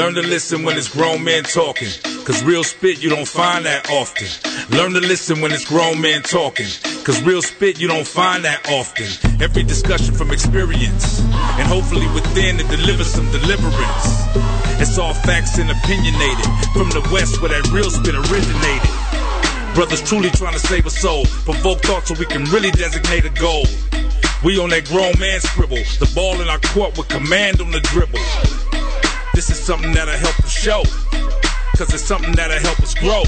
[0.00, 1.90] Learn to listen when it's grown men talking.
[2.24, 4.28] Cause real spit you don't find that often.
[4.74, 6.72] Learn to listen when it's grown men talking.
[7.04, 9.04] Cause real spit you don't find that often.
[9.42, 11.20] Every discussion from experience.
[11.60, 14.24] And hopefully within it delivers some deliverance.
[14.80, 16.48] It's all facts and opinionated.
[16.72, 19.74] From the west where that real spit originated.
[19.74, 21.26] Brothers truly trying to save a soul.
[21.44, 23.66] Provoke thought so we can really designate a goal.
[24.42, 25.84] We on that grown man scribble.
[26.00, 28.59] The ball in our court with command on the dribble.
[29.40, 30.82] This is something that'll help us show.
[31.74, 33.22] Cause it's something that'll help us grow.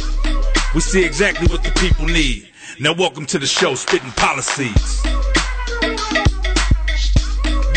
[0.75, 2.51] We see exactly what the people need.
[2.79, 5.01] Now welcome to the show, Spitting Policies.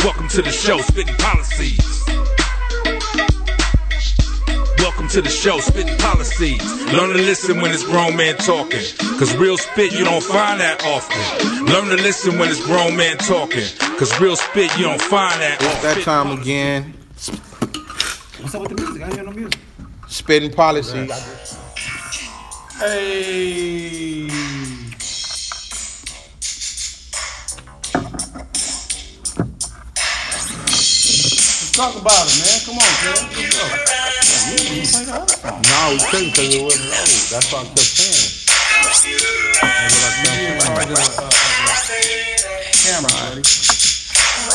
[0.03, 2.03] Welcome to the show, Spitting Policies.
[4.79, 6.61] Welcome to the show, Spitting Policies.
[6.91, 8.83] Learn to listen when it's grown man talking.
[9.17, 11.65] Cause real spit you don't find that often.
[11.67, 13.63] Learn to listen when it's grown man talking.
[13.97, 16.95] Cause real spit you don't find that It's that time again.
[18.41, 19.01] What's up with the music?
[19.01, 19.59] I ain't hear no music.
[20.09, 21.09] Spitting policies.
[22.77, 24.27] Hey.
[31.47, 32.59] Let's talk about it, man.
[32.65, 33.15] Come on, kid.
[33.15, 33.63] Let's go.
[33.71, 35.61] Yeah, you didn't play the other song.
[35.63, 37.07] No, we couldn't because it wasn't low.
[37.31, 38.35] That's why I kept saying.
[38.85, 40.59] That's what I kept saying.
[40.59, 41.05] part of the,
[42.83, 43.74] camera, buddy.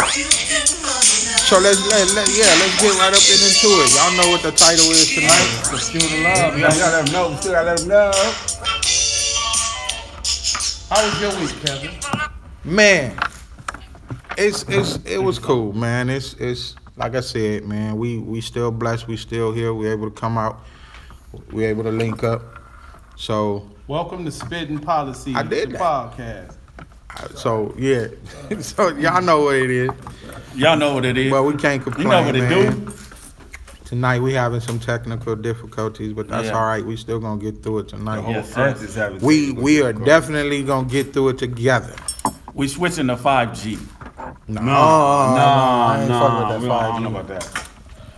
[0.09, 3.93] So let's let, let yeah, let's get right up and into it.
[3.95, 5.49] Y'all know what the title is tonight.
[5.69, 6.55] The of love.
[6.55, 7.37] We gotta let them know.
[7.37, 8.11] Still gotta let them know.
[10.89, 11.91] How was your week, Kevin?
[12.65, 13.19] Man,
[14.39, 16.09] it's it's it was cool, man.
[16.09, 17.97] It's it's like I said, man.
[17.99, 19.07] We we still blessed.
[19.07, 19.75] We still here.
[19.75, 20.61] We able to come out.
[21.53, 22.43] We able to link up.
[23.17, 25.81] So Welcome to Spitting Policy, I did the that.
[25.83, 26.57] podcast.
[27.35, 28.09] So yeah.
[28.61, 29.91] so y'all know what it is.
[30.55, 31.31] Y'all know what it is.
[31.33, 32.07] Well, we can't complain.
[32.07, 32.85] You know what it man.
[32.87, 32.93] do.
[33.85, 36.59] Tonight we having some technical difficulties, but that's Yeah.
[36.59, 36.85] all right.
[36.85, 38.17] We still gonna get through it tonight.
[38.17, 38.85] The whole Yes, earth sir.
[38.87, 41.95] is having We we are definitely gonna get through it together.
[42.55, 43.79] We switching to 5G.
[44.49, 47.03] No, No, I ain't no, fucking with that we don't, I don't 5G.
[47.03, 47.69] know about that.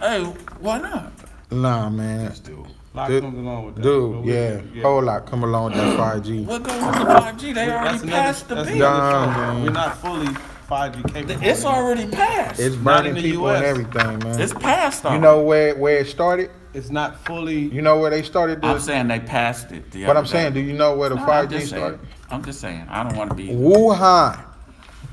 [0.01, 0.25] Hey,
[0.61, 1.13] why not?
[1.51, 2.33] Nah, man.
[2.45, 2.67] Dude.
[2.95, 3.83] Lot Dude, comes along with that.
[3.83, 6.45] Dude, But we- yeah, whole lot come along with that 5G.
[6.47, 7.43] What goes with the 5G?
[7.55, 8.77] They That's already another, passed the that's bill.
[8.77, 9.41] another Nah, show.
[9.55, 9.63] man.
[9.65, 10.29] We're not fully
[10.69, 11.43] 5G capable.
[11.47, 12.61] It's already passed.
[12.61, 13.57] It's burning people US.
[13.57, 14.41] and everything, man.
[14.41, 15.17] It's passed already.
[15.19, 16.51] You know where where it started?
[16.75, 17.59] It's not fully.
[17.69, 19.91] You know where they started I'm saying they passed it.
[19.91, 21.81] the But I'm saying, do you know where the No, 5G just saying.
[21.83, 22.01] started?
[22.31, 22.87] I'm just saying.
[22.89, 23.49] I don't want to be.
[23.49, 24.39] Wuhan.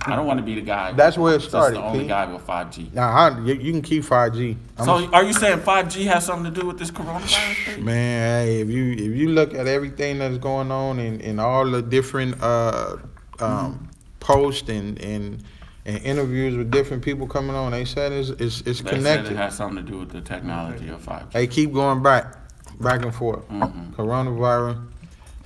[0.06, 0.94] I don't want to be the guy.
[0.94, 1.76] That's where it started.
[1.76, 2.08] that's the only Pete.
[2.08, 2.94] guy with 5G.
[2.94, 4.56] Now, I, you, you can keep 5G.
[4.78, 7.66] I'm So are you saying 5G has something to do with this coronavirus?
[7.76, 7.86] thing?
[7.86, 11.70] Man, hey, if you if you look at everything that's going on and, and all
[11.70, 12.96] the different uh,
[13.40, 13.90] um,
[14.20, 15.44] posts and, and
[15.86, 19.36] and interviews with different people coming on, they said it's it's, it's They said it
[19.36, 21.32] has something to do with the technology of 5G.
[21.32, 22.36] They keep going back,
[22.80, 23.48] back and forth.
[23.50, 23.94] Mhm.
[23.94, 24.82] Coronavirus,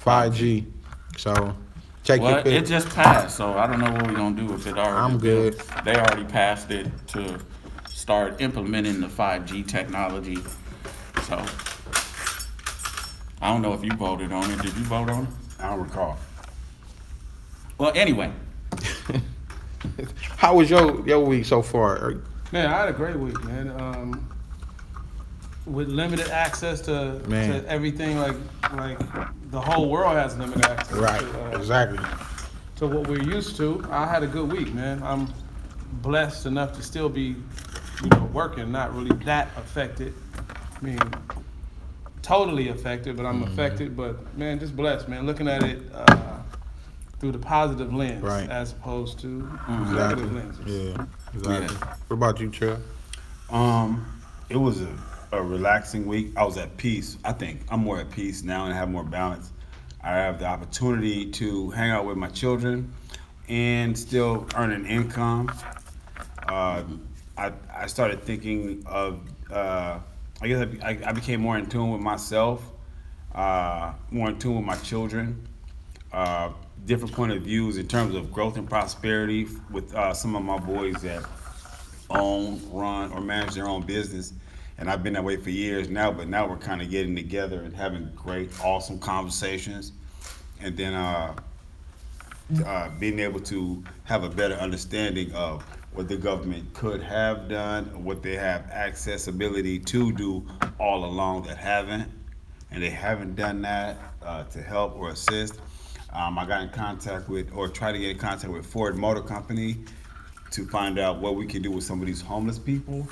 [0.04, 0.66] 5G.
[1.18, 1.56] So
[2.04, 2.66] check your Well, it pick.
[2.66, 4.98] just passed, so I don't know what we're gonna do with it already.
[5.14, 5.60] I'm good.
[5.86, 7.40] They already passed it to
[7.90, 10.38] start implementing the 5G technology.
[11.24, 11.44] So
[13.42, 14.58] I don't know if you voted on it.
[14.62, 15.30] Did you vote on it?
[15.60, 16.18] I don't recall.
[17.78, 18.32] Well, anyway,
[20.38, 22.16] How was your your week so far?
[22.52, 23.70] Man, I had a great week, man.
[23.80, 24.30] Um,
[25.66, 27.62] with limited access to, Man.
[27.64, 28.36] to everything, like
[28.76, 29.00] like
[29.52, 32.00] the whole world has limited access Right, to, uh, exactly.
[32.78, 33.86] to what we're used to.
[33.92, 35.02] I had a good week, man.
[35.04, 35.32] I'm
[36.02, 37.36] blessed enough to still be,
[38.04, 40.14] you know, working, not really that affected.
[40.82, 41.00] I mean,
[42.22, 43.54] totally affected, but I'm Mm-hmm.
[43.54, 43.96] affected.
[43.96, 45.26] But man, just blessed, man.
[45.26, 46.38] Looking at it uh,
[47.20, 48.50] through the positive lens Right.
[48.50, 49.48] as opposed to
[49.82, 50.24] Exactly.
[50.24, 50.66] negative lenses.
[50.98, 51.78] Yeah, exactly.
[52.08, 52.80] What about you, Trill?
[53.50, 54.06] Um,
[54.50, 54.88] it was a,
[55.34, 56.32] a relaxing week.
[56.36, 57.18] I was at peace.
[57.24, 59.52] I think I'm more at peace now and have more balance.
[60.02, 62.94] I have the opportunity to hang out with my children
[63.50, 65.52] and still earn an income.
[66.48, 66.84] Uh,
[67.38, 69.20] I, I started thinking of,
[69.52, 70.00] uh,
[70.42, 72.62] I guess I, I, became more in tune with myself,
[73.34, 75.48] uh, more in tune with my children
[76.14, 76.52] uh,
[76.86, 80.58] different point of views in terms of growth and prosperity with uh, some of my
[80.58, 81.24] boys that
[82.10, 84.34] own, run, or manage their own business.
[84.78, 87.62] And I've been that way for years now, but now we're kind of getting together
[87.62, 89.92] and having great, awesome conversations.
[90.60, 91.36] And then uh,
[92.66, 98.04] uh, being able to have a better understanding of what the government could have done,
[98.04, 100.46] what they have accessibility to do
[100.80, 102.10] all along that haven't,
[102.72, 105.60] and they haven't done that uh, to help or assist.
[106.12, 109.22] Um, I got in contact with, or tried to get in contact with Ford Motor
[109.22, 109.78] Company
[110.52, 113.08] to find out what we can do with some of these homeless people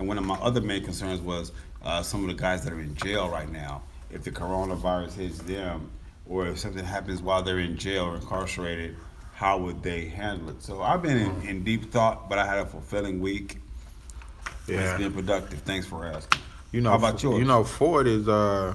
[0.00, 1.52] And one of my other main concerns was
[1.82, 3.82] uh, some of the guys that are in jail right now.
[4.10, 5.90] If the coronavirus hits them,
[6.26, 8.96] or if something happens while they're in jail or incarcerated,
[9.34, 10.62] how would they handle it?
[10.62, 13.58] So I've been in, in deep thought, but I had a fulfilling week.
[14.66, 14.92] Yeah.
[14.92, 15.58] It's been productive.
[15.60, 16.40] Thanks for asking.
[16.72, 17.38] You know, How about yours?
[17.38, 18.72] You know, Ford is uh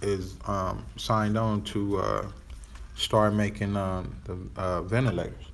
[0.00, 2.26] is um signed on to uh
[2.96, 5.44] start making um the uh, ventilators.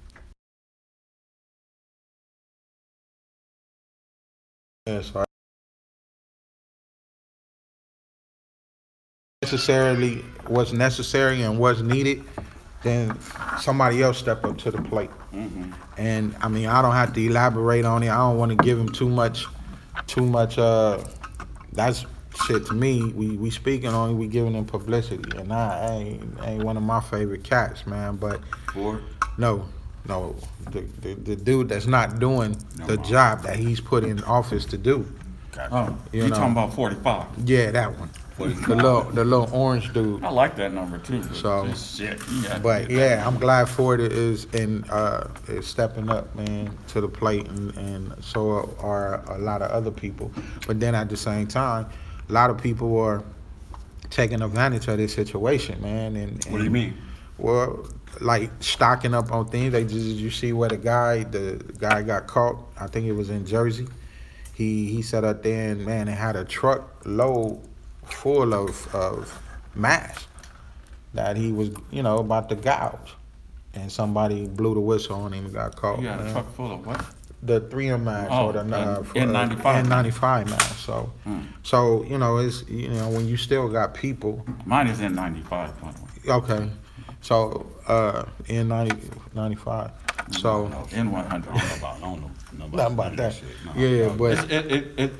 [9.42, 10.16] Necessarily
[10.46, 12.22] what's necessary and what's needed,
[12.82, 13.18] then
[13.58, 15.10] somebody else step up to the plate.
[15.96, 18.10] And I mean, I don't have to elaborate on it.
[18.10, 19.46] I don't want to give him too much,
[20.06, 20.58] too much.
[20.58, 20.98] Uh,
[21.72, 22.04] that's
[22.46, 23.12] shit to me.
[23.12, 24.14] We we speaking on it.
[24.14, 28.16] We giving him publicity, and I ain't ain't one of my favorite cats, man.
[28.16, 28.40] But
[28.72, 29.02] Ford?
[29.38, 29.64] no,
[30.08, 30.34] no,
[30.70, 33.04] the the, the dude that's not doing No, the Mom.
[33.04, 35.06] job that he's put in office to do.
[35.52, 35.68] Gotcha.
[35.74, 36.36] Oh, You you know.
[36.36, 37.26] talking about forty-five?
[37.44, 38.10] Yeah, that one.
[38.38, 40.24] The little the little orange dude.
[40.24, 41.20] I like that number too.
[41.20, 42.18] but So- just shit.
[42.32, 47.02] you got- But yeah, I'm glad Ford is in uh is stepping up, man, to
[47.02, 50.32] the plate, and, and so are a lot of other people.
[50.66, 51.86] But then at the same time,
[52.30, 53.22] a lot of people are
[54.08, 56.16] taking advantage of this situation, man.
[56.16, 56.94] And, What do you mean?
[57.36, 57.86] Well,
[58.20, 59.72] like stocking up on things.
[59.72, 62.56] They just you see where the guy the guy got caught.
[62.78, 63.86] I think it was in Jersey.
[64.54, 67.60] He he sat up there and man, it had a truck load
[68.04, 69.42] full of of
[69.74, 70.26] masks
[71.14, 73.14] that he was you know about to gouge,
[73.74, 75.98] and somebody blew the whistle on him and got caught.
[76.00, 77.04] You got a truck full of what?
[77.42, 79.84] The 3M mask Oh, or the uh, N- N95.
[79.86, 80.76] N95 mask.
[80.76, 81.40] So Hmm.
[81.62, 85.80] so you know it's you know when you still got people Mine is in ninety-five,
[85.80, 86.34] by the way.
[86.36, 86.70] Okay,
[87.20, 89.90] so uh, in 90, 95.
[90.32, 91.50] So No, in one hundred.
[91.52, 93.32] I don't know about, I don't know, know about, nothing about that.
[93.34, 93.44] shit.
[93.66, 94.14] No, Yeah, no.
[94.14, 95.12] but It, it, it, it,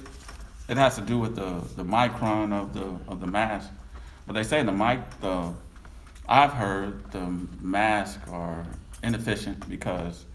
[0.69, 3.71] it has to do with the, the micron of the, of the mask.
[4.27, 5.53] But they say the mic, the,
[6.29, 7.27] I've heard the
[7.61, 8.65] masks are
[9.03, 10.27] inefficient because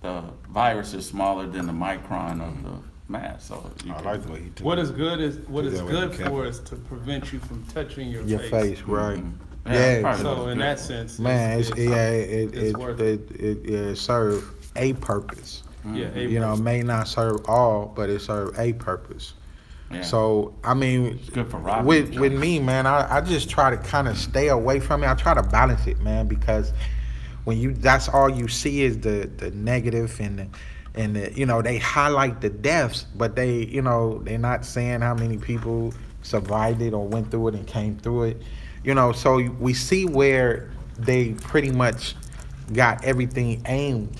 [0.00, 2.72] the virus is smaller than the micron of the
[3.08, 3.70] mask, so.
[3.84, 4.82] I can- like the way he took What it.
[4.82, 8.38] is good is what is good for is to prevent you from touching your, your
[8.38, 9.18] face, right?
[9.18, 9.32] Mhm.
[9.66, 13.66] Yeah, probably So in that sense, Man, it's, yeah, it it's it worth it, it,
[13.70, 14.44] it serve
[14.76, 15.62] a purpose.
[15.92, 16.64] yeah, a You know, person.
[16.64, 19.34] may not serve all, but it serve a purpose.
[19.90, 20.02] Yeah.
[20.02, 23.70] So I mean, good for robbing with each with me, man, I, I just try
[23.70, 25.08] to kind of stay away from it.
[25.08, 26.72] I try to balance it, man, because
[27.44, 30.48] when you that's all you see is the the negative and the,
[30.94, 35.00] and the, you know they highlight the deaths, but they you know they're not saying
[35.00, 38.42] how many people survived it or went through it and came through it.
[38.84, 42.14] You know, so we see where they pretty much
[42.72, 44.16] got everything aimed.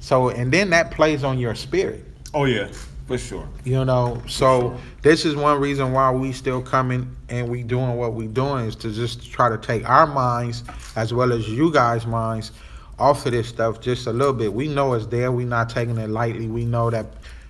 [0.00, 2.04] So and then that plays on your spirit.
[2.34, 2.68] Oh yeah,
[3.06, 3.48] for sure.
[3.64, 8.14] You know, so this is one reason why we still coming and we doing what
[8.14, 10.64] we doing is to just try to take our minds
[10.96, 12.52] as well as you guys' minds
[12.98, 14.52] off of this stuff just a little bit.
[14.52, 15.32] We know it's there.
[15.32, 16.48] We're not taking it lightly.
[16.48, 17.06] We know that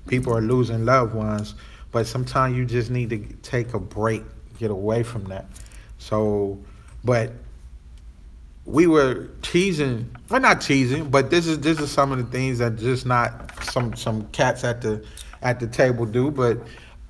[0.06, 1.55] people are losing loved ones,
[1.91, 4.23] but sometimes you just need to take a break,
[4.58, 5.47] get away from that.
[6.02, 6.58] So,
[7.04, 7.32] but
[8.64, 12.58] we were teasing, well, not teasing, but this is this is some of the things
[12.58, 15.04] that just not some some cats at the
[15.43, 16.58] at the table do, but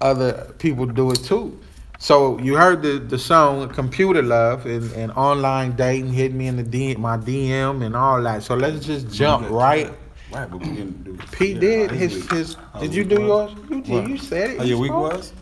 [0.00, 1.58] other people do it too.
[1.98, 6.56] So you heard the the song "Computer Love" and, and online dating hit me in
[6.56, 8.43] the D, my DM and all that.
[8.43, 9.90] So let's just jump right.
[10.31, 11.19] Right, but we didn't do.
[11.32, 12.55] Pete yeah, did his his.
[12.72, 13.52] how Did you do was?
[13.52, 13.70] yours?
[13.70, 13.94] You.
[13.94, 14.08] What?
[14.08, 14.58] You said it.
[14.58, 15.32] How You your week was?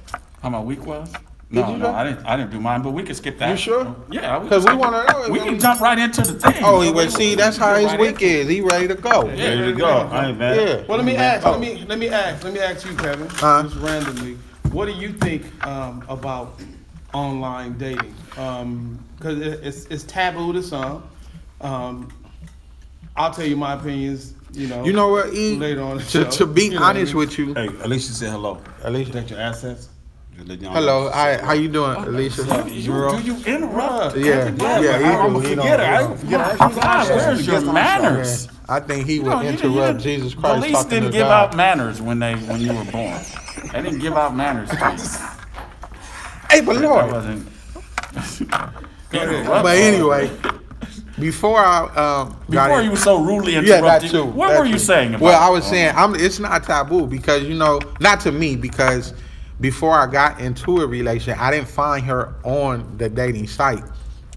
[0.43, 1.13] How my week was?
[1.53, 1.95] Did No, you no, go?
[1.95, 2.27] I didn't.
[2.27, 3.51] I didn't do mine, but we can skip that.
[3.51, 3.97] You sure?
[4.09, 6.63] Yeah, 'Cause we skip wanna know We we- can jump right into the thing.
[6.65, 8.31] Oh, he We- See, that's how his right week into it.
[8.43, 8.49] is.
[8.49, 9.27] He ready to go.
[9.35, 9.49] Yeah.
[9.49, 10.09] Ready to go.
[10.13, 10.57] I ain't mad.
[10.57, 10.83] Yeah.
[10.87, 11.45] Well, let me ask.
[11.45, 12.45] Let me let me ask.
[12.45, 13.65] Let me ask you, Kevin, Uh-huh.
[13.65, 14.39] just randomly.
[14.71, 16.61] What do you think um, about
[17.13, 18.15] online dating?
[18.31, 21.03] Because it, it's it's taboo to some.
[21.61, 22.09] Um,
[23.17, 24.35] I'll tell you my opinions.
[24.53, 24.85] You know.
[24.85, 25.33] You know what?
[25.35, 26.31] E, Later on the to, show.
[26.31, 27.19] to be You know what I honest mean?
[27.21, 28.59] with you, Hey, Alicia said hello.
[28.83, 29.11] Alicia.
[29.13, 29.89] Protect your assets.
[30.41, 31.11] Just let y'all Hello, know.
[31.13, 32.65] I, how you doing, Alicia?
[32.71, 34.17] You, do you interrupt?
[34.17, 34.85] Yeah, everybody?
[34.87, 35.39] yeah, he I'm do.
[35.39, 35.83] a forgetter.
[35.85, 36.41] he I don't- don't forget.
[36.41, 38.03] I My actually- God, where's your Guest on the show.
[38.03, 38.45] manners?
[38.47, 40.91] Yeah, I think he You would know, you- interrupt you didn't- Jesus Christ Police talking
[40.91, 41.51] didn't to give God.
[41.51, 43.21] out manners when they when you were born.
[43.73, 44.81] They didn't give out manners to you.
[46.51, 47.47] Hey, but That Lord, wasn't.
[49.11, 50.31] but anyway,
[51.19, 54.25] before I um Before in- you were so rudely yeah, interrupted, that too.
[54.25, 54.79] what that were you too.
[54.79, 55.21] saying about?
[55.21, 56.15] Well, I was um, saying I'm.
[56.15, 59.13] It's not taboo because you know, not to me because
[59.61, 63.85] before I got into a relation, I didn't find her on the dating site,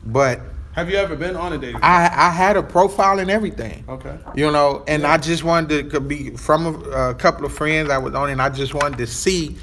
[0.06, 0.42] but
[0.74, 1.80] Have you ever been on a dating?
[1.82, 3.84] I I had a profile and everything.
[3.88, 4.18] Okay.
[4.36, 7.98] You know, and I just wanted to be from a, a couple of friends I
[8.00, 9.56] was on, and I just wanted to see,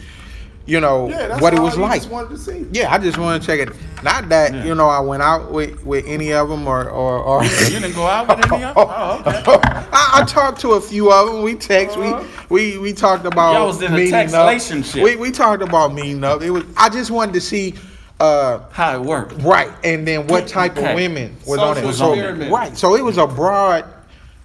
[0.70, 2.00] you know, Yeah, that's what it all was you like.
[2.00, 2.66] Just wanted to see.
[2.72, 3.74] Yeah, I just wanted to check it.
[4.04, 4.64] Not that Yeah.
[4.64, 7.94] you know I went out with, with any of them or or, or You didn't
[7.94, 8.86] go out with any of them?
[8.92, 9.60] Oh, okay.
[9.92, 11.42] I, I talked to a few of them.
[11.42, 11.96] We text.
[11.98, 12.24] Uh-huh.
[12.48, 14.48] We we we talked about Y'all was in a meeting text up.
[14.48, 15.02] relationship.
[15.02, 16.40] We we talked about meeting up.
[16.42, 16.64] It was.
[16.76, 17.74] I just wanted to see.
[18.20, 19.42] Uh, How it worked.
[19.42, 20.90] right, and then what type Okay.
[20.90, 21.92] of women was on it.
[21.94, 22.14] So,
[22.50, 23.86] right, so it was a broad,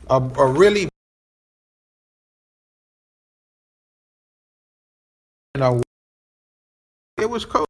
[0.10, 0.88] a, a really,
[7.26, 7.66] it was cool.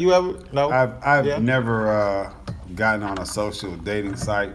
[0.00, 0.70] You ever no?
[0.70, 1.38] I've I've Yeah.
[1.38, 2.32] never uh,
[2.74, 4.52] gotten on a social dating site.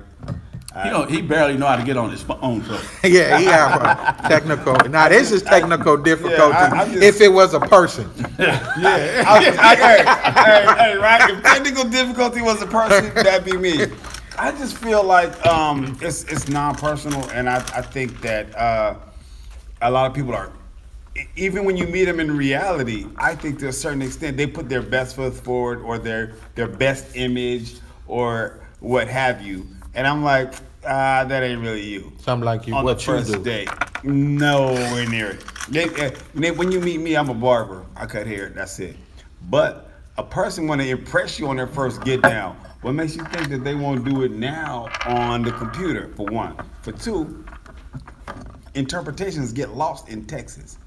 [0.83, 2.63] He, don't, he barely know how to get on his phone.
[2.63, 2.79] So.
[3.07, 4.75] Yeah, he have a technical.
[4.89, 6.53] Now this is technical difficulty.
[6.53, 8.07] I- I'm just- if it was a person,
[8.39, 9.23] Yeah.
[9.25, 10.03] I, I, hey,
[10.43, 11.29] hey, hey, right?
[11.31, 13.85] If technical difficulty was a person, that'd be me.
[14.37, 18.95] I just feel like um, it's it's non-personal, and I, I think that uh,
[19.81, 20.51] a lot of people are.
[21.35, 24.69] Even when you meet them in reality, I think to a certain extent they put
[24.69, 27.75] their best foot forward or their their best image
[28.07, 30.53] or what have you, and I'm like,
[30.85, 32.73] ah, that ain't really you something like you.
[32.73, 33.43] on what the you first do?
[33.43, 33.69] date.
[34.03, 35.43] Nowhere near it.
[35.69, 35.87] They,
[36.33, 37.85] they- when you meet me, I'm a barber.
[37.95, 38.49] I cut hair.
[38.49, 38.95] That's it.
[39.49, 42.55] But a person want to impress you on their first get down.
[42.81, 46.11] What makes you think that they won't do it now on the computer?
[46.15, 46.55] For one.
[46.81, 47.43] For two,
[48.73, 50.77] interpretations get lost in Texas.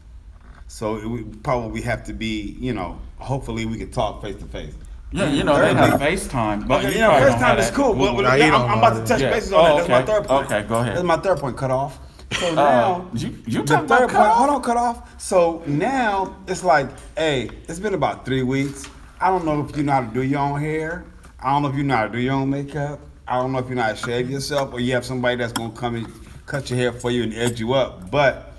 [0.73, 4.47] So it would probably have to be, you know, hopefully we could talk face to
[4.47, 4.73] face.
[5.13, 6.67] Yeah, you know, they have FaceTime.
[6.67, 7.93] But Okay, you yeah, probably time is cool.
[7.95, 9.31] But, but he I'm, I'm about to to- touch Yeah.
[9.33, 9.77] bases on Oh, that.
[9.77, 10.13] That's my okay.
[10.13, 10.47] third point.
[10.47, 10.97] Okay, go ahead.
[10.97, 11.57] That's my third point.
[11.59, 11.99] Cut off.
[12.41, 14.11] So Uh, now you you the third point.
[14.13, 15.21] cut Hold on, cut off.
[15.23, 16.89] So now it's like,
[17.19, 18.89] hey, it's been about three weeks.
[19.21, 21.05] I don't know if you know how to do your own hair.
[21.39, 22.99] I don't know if you know how to do your own makeup.
[23.29, 25.53] I don't know if you know how to shave yourself, or you have somebody that's
[25.53, 26.07] gonna come and
[26.47, 28.11] cut your hair for you and edge you up.
[28.11, 28.52] But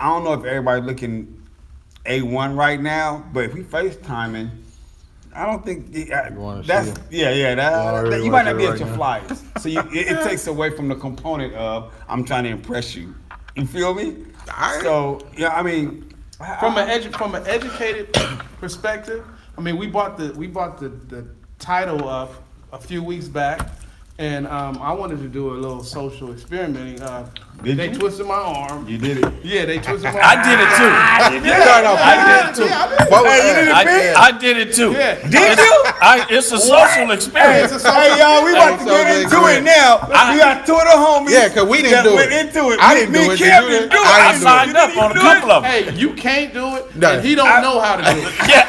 [0.00, 1.42] I don't know if everybody looking
[2.06, 4.50] A1 right now, but if we FaceTiming,
[5.34, 5.94] I don't think
[6.36, 8.78] wanna that's yeah yeah that, Yeah, really that- you might not see be it at
[8.80, 12.44] your right flyers, so you, it, it takes away from the component of I'm trying
[12.44, 13.14] to impress you.
[13.54, 14.24] You feel me?
[14.48, 14.82] Alright.
[14.82, 16.12] So yeah, I mean,
[16.58, 18.12] From an edu- from an educated
[18.60, 19.24] perspective,
[19.56, 21.26] I mean, we bought the we bought the, the
[21.58, 22.32] title up
[22.72, 23.68] a few weeks back,
[24.20, 27.00] and um, I wanted to do a little social experimenting.
[27.00, 27.26] Uh,
[27.64, 27.98] Did they you?
[27.98, 28.86] twisted my arm.
[28.86, 29.32] you did it.
[29.42, 30.20] Yeah, they twisted my.
[30.20, 30.20] Arm.
[30.22, 30.92] I did it too.
[31.48, 32.68] No, no, I did it too.
[32.68, 33.10] Yeah, I did.
[33.10, 34.16] What was Hey, you did it I, big?
[34.16, 34.92] I did it too.
[34.92, 35.14] Yeah.
[35.24, 35.72] Did you?
[36.04, 37.72] I, it's a social experience.
[37.72, 40.04] It's a Hey y'all, we about to So get they into it now.
[40.32, 41.30] we got two of the homies.
[41.32, 42.46] Yeah, 'cause we didn't that do went it.
[42.46, 42.78] into it.
[42.80, 43.38] I didn't me do it.
[43.40, 44.04] Cam Did you didn't do do it?
[44.04, 44.20] it.
[44.20, 45.72] I I signed You up on a do couple of them.
[45.72, 47.12] Hey, you can't do it, No.
[47.16, 48.32] and he don't know how to do it.
[48.52, 48.68] Yeah.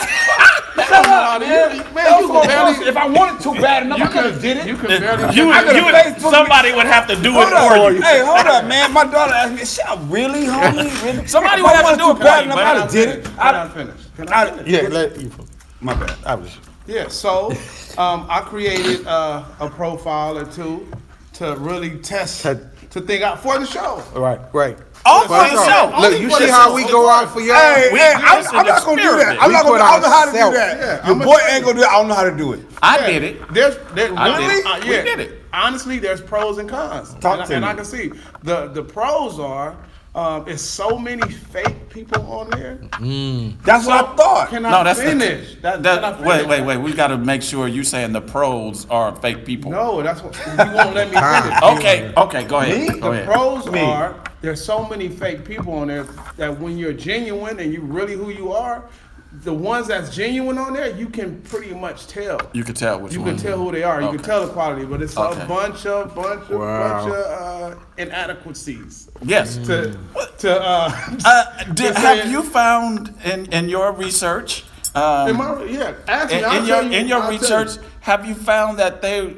[0.76, 1.76] Shut up, man.
[1.76, 2.88] You, man, you can barely.
[2.88, 4.68] If I wanted to bad enough, You I could have did it.
[4.68, 5.36] you can barely.
[5.36, 7.72] You, you would, somebody would have to do Hold it up.
[7.72, 8.02] for you.
[8.02, 8.94] Hey, hold up, man.
[8.94, 10.90] My daughter asked me, "Shit, really, homie?
[11.04, 11.28] Really?
[11.28, 13.24] Somebody would have to do it for bad enough, I'd have did it.
[13.26, 13.96] Can I I, finish?
[14.16, 14.64] Can I I.
[14.66, 15.32] Yeah, let you.
[15.82, 16.16] my bad.
[16.26, 16.58] I was.
[16.88, 17.52] Yeah, so
[17.98, 20.88] um, I created uh, a profile or two
[21.34, 24.04] to really test, Te- to think out for the show.
[24.16, 24.78] Right, right.
[25.06, 25.86] All But for the show.
[26.00, 27.56] Look, Only you see how we go out for y'all?
[27.56, 29.38] Hey, We- hey, I'm, I'm not gonna do that.
[29.42, 29.84] I'm We not gonna.
[29.84, 30.78] I don't know how to do that.
[30.78, 31.88] Yeah, Your I'm boy a- ain't gonna do it.
[31.90, 32.60] I don't know how to do it.
[32.84, 33.54] I did it.
[33.54, 34.66] There's, there, I did it.
[34.66, 35.42] uh, We did it.
[35.54, 37.14] Honestly, there's pros and cons.
[37.16, 37.72] Talk and, to I, and me.
[37.72, 38.12] I can see
[38.44, 39.76] the the pros are
[40.14, 42.76] um, it's so many fake people on there.
[43.64, 44.50] That's what I thought.
[44.50, 45.56] Can I No, that's the- finish?
[45.62, 46.78] that, That- can wait, wait, wait.
[46.78, 49.72] We got to make sure you're saying the pros are fake people.
[49.72, 51.64] No, that's what you won't let me finish.
[51.80, 52.78] Okay, okay, go ahead.
[52.94, 53.00] Me?
[53.00, 53.26] Go The ahead.
[53.26, 53.80] pros Me.
[53.80, 56.04] are there's so many fake people on there
[56.36, 58.84] that when you're genuine and you really who you are,
[59.32, 62.40] the ones that's genuine on there, you can pretty much tell.
[62.54, 63.30] You can tell which You one.
[63.30, 64.02] can tell who they are.
[64.02, 65.42] You can tell the quality, but it's Okay.
[65.42, 67.04] a bunch of bunch of Wow.
[67.06, 69.10] bunch of uh, inadequacies.
[69.24, 69.56] Yes.
[69.68, 69.98] To
[70.40, 70.92] to uh,
[71.26, 76.40] Uh, did, have you found in, in your research, um, in my, yeah, ask me.
[76.40, 77.40] in, in your you, in your I'll tell you.
[77.40, 79.38] research, have you found that they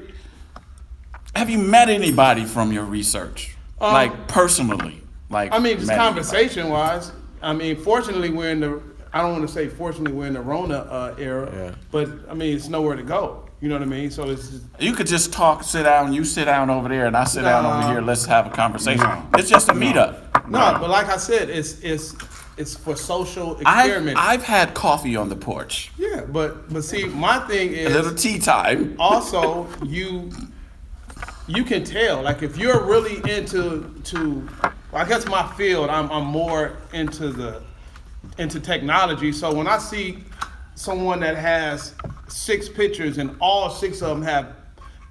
[1.35, 5.99] have you met anybody from your research, Um, like personally, like I mean, just met
[5.99, 6.13] anybody?
[6.23, 7.11] conversation wise.
[7.43, 8.81] I mean, fortunately, we're in the.
[9.13, 11.75] I don't want to say fortunately we're in the Rona uh, era, Yeah.
[11.91, 13.43] but I mean it's nowhere to go.
[13.61, 14.11] You know what I mean?
[14.11, 16.11] So it's just, You could just talk, sit down.
[16.11, 18.01] You sit down over there, and I sit down over here.
[18.01, 19.07] Let's have a conversation.
[19.35, 20.49] It's just a meetup.
[20.49, 22.13] no, but like I said, it's it's
[22.57, 24.17] it's for social I've, experiment.
[24.19, 28.13] I've had coffee on the porch, yeah, but but see, my thing is a little
[28.15, 28.95] tea time.
[28.99, 30.29] also you
[31.47, 34.47] you can tell like if you're really into to
[34.93, 37.61] I guess my field I'm I'm more into the
[38.37, 40.23] into technology so when I see
[40.75, 41.93] someone that has
[42.27, 44.55] six pictures and all six of them have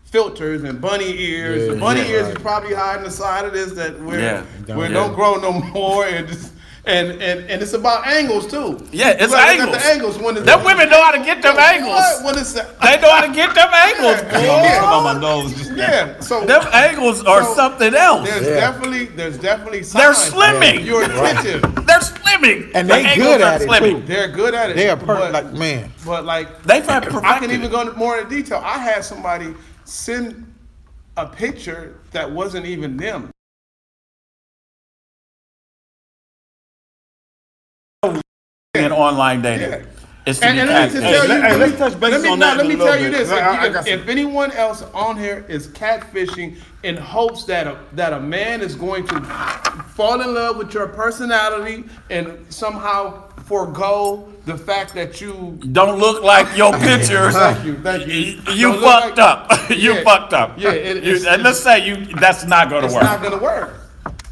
[0.04, 2.36] filters and bunny ears the bunny yeah, ears right.
[2.36, 4.74] is probably hiding the side of this that where Yeah.
[4.76, 4.94] where Yeah.
[4.94, 6.51] don't grow no more and just
[6.84, 8.76] And, and and it's about angles too.
[8.90, 9.76] Yeah, it's You angles.
[9.76, 11.92] at the angles when it's Them women know how to get them angles.
[11.94, 12.24] What?
[12.24, 14.20] When it's They know how to get them angles.
[14.32, 14.80] Yeah.
[14.80, 15.54] Come on my nose.
[15.54, 16.18] Just yeah.
[16.18, 18.28] So Them angles are So, something else.
[18.28, 18.54] there's Yeah.
[18.72, 20.34] definitely there's definitely They're signs.
[20.34, 20.84] slimming.
[20.84, 21.62] You're attentive.
[21.86, 22.72] They're slimming.
[22.74, 24.00] And The they angles good are at it, slimming.
[24.00, 24.06] too.
[24.06, 24.76] They're good at it.
[24.76, 25.92] They are per- but- like man.
[26.04, 28.60] But like They've had I can even go into more in detail.
[28.64, 30.52] I had somebody send
[31.16, 33.30] a picture that wasn't even them.
[38.82, 39.70] In online dating.
[39.70, 39.82] Yeah.
[40.24, 42.00] It's to And, and let me just tell you, let- hey, let let's me- touch
[42.00, 43.72] base let me, on that let me tell you bit, this: 'cause I- I if,
[43.72, 48.60] got if, anyone else on here is catfishing in hopes that a, that a man
[48.60, 49.20] is going to
[49.96, 56.22] fall in love with your personality and somehow forego the fact that you Don't look
[56.22, 57.34] like your pictures.
[57.34, 58.12] Thank you, thank you.
[58.14, 59.70] You, you fucked like- up.
[59.70, 60.02] you Yeah.
[60.04, 60.54] fucked up.
[60.56, 63.02] Yeah, it- You- it's- and let's say you that's not going to work.
[63.02, 63.74] it's not going to work.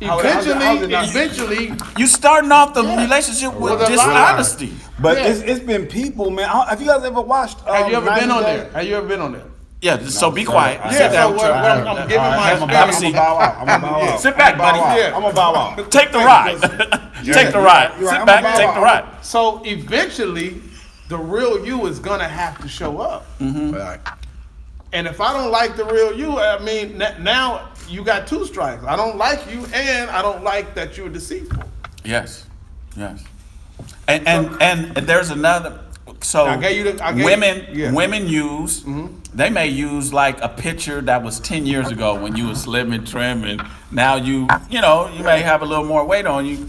[0.00, 3.02] Eventually, not- eventually, you starting off the Yeah.
[3.02, 3.88] relationship with With a lie.
[3.90, 4.74] dishonesty.
[4.98, 5.24] But Yeah.
[5.26, 6.48] it's, it's been people, man.
[6.48, 7.60] Have you guys ever watched?
[7.66, 8.56] have um, you ever been on Day?
[8.56, 8.70] there?
[8.72, 9.42] Have you ever been on there?
[9.82, 10.80] Yeah, so be quiet.
[10.84, 11.30] Yeah, Sit so down.
[11.36, 13.16] what- what I'm- I'm giving All my I'm gonna experience.
[13.18, 13.56] bow out.
[13.60, 14.20] I'm gonna bow out.
[14.20, 15.02] Sit back, I'm gonna bow buddy.
[15.02, 15.14] out.
[15.14, 15.90] I'm gonna bow out.
[15.90, 16.60] Take the ride.
[17.24, 17.90] take the ride.
[17.98, 18.18] You're right.
[18.18, 18.40] Sit back.
[18.40, 19.04] about- Take the ride.
[19.22, 20.60] So eventually,
[21.08, 23.26] the real you is gonna have to show up.
[23.40, 24.00] Right.
[24.92, 28.84] And if I don't like the real you, I mean, now you got two strikes.
[28.84, 31.64] I don't like you, and I don't like that you're deceitful.
[32.04, 32.46] Yes,
[32.96, 33.24] yes.
[34.08, 35.80] And and and there's another.
[36.22, 37.86] So I gave you the- I gave- women yeah.
[37.86, 37.94] Mm-hmm.
[37.96, 38.84] women use
[39.34, 42.92] they may use like a picture that was ten years ago when you were slim
[42.92, 46.46] and trim, and now you you know you may have a little more weight on
[46.46, 46.68] you.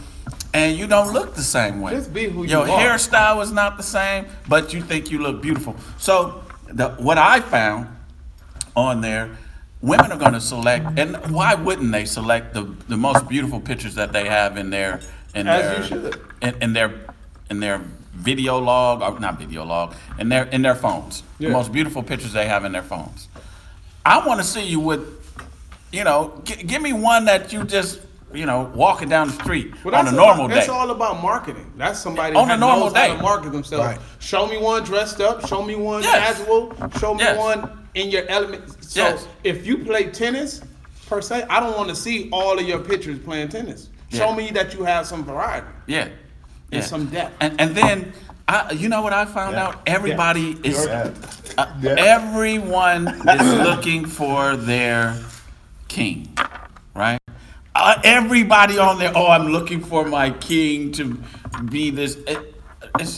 [0.54, 1.94] And you don't look the same way.
[1.94, 2.80] Just be who Your you are.
[2.82, 5.78] hairstyle is not the same, but you think you look beautiful.
[5.98, 7.88] So the, what I found
[8.76, 9.30] on there,
[9.82, 13.96] women are going to select, and why wouldn't they select the, the most beautiful pictures
[13.96, 15.00] that they have in their
[15.34, 16.12] in As their.
[16.42, 16.94] In, in their
[17.50, 17.82] in their
[18.14, 21.24] video log or not video log in their in their phones.
[21.40, 21.50] Yeah.
[21.50, 23.28] The most beautiful pictures they have in their phones.
[24.06, 25.02] I want to see you with,
[25.92, 28.02] you know, g- give me one that you just
[28.34, 30.56] you know walking down the street But on a that's normal about, day.
[30.56, 31.72] That's all about marketing.
[31.78, 33.16] That's somebody On a normal knows how day.
[33.16, 33.86] to market themselves.
[33.86, 34.00] Right.
[34.20, 35.46] Show me one dressed up.
[35.48, 36.38] Show me one Yes.
[36.40, 36.74] casual.
[37.00, 37.38] Show me Yes.
[37.38, 38.84] one in your element.
[38.84, 39.28] So Yes.
[39.44, 40.62] if you play tennis,
[41.08, 43.90] per se, I don't want to see all of your pictures playing tennis.
[44.12, 45.68] Show me that you have some variety.
[45.88, 46.08] Yeah.
[46.72, 47.36] And some depth.
[47.42, 48.14] And and then
[48.48, 49.68] I you know what I found Yeah.
[49.68, 49.82] out?
[49.86, 51.12] Everybody is uh,
[51.82, 51.96] Yeah.
[51.98, 55.16] everyone is looking for their
[55.88, 56.28] king,
[56.96, 57.20] right?
[57.76, 61.18] Uh, everybody on there, oh, I'm looking for my king to
[61.70, 62.16] be this.
[62.28, 62.54] It,
[63.00, 63.18] it's,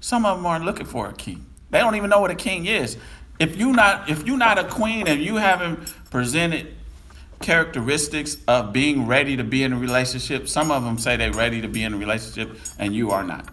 [0.00, 1.46] some of them aren't looking for a king.
[1.70, 2.96] They don't even know what a king is.
[3.42, 6.76] If you not if you're not a queen and you haven't presented
[7.40, 11.60] characteristics of being ready to be in a relationship, some of them say they're ready
[11.60, 13.48] to be in a relationship and you are not.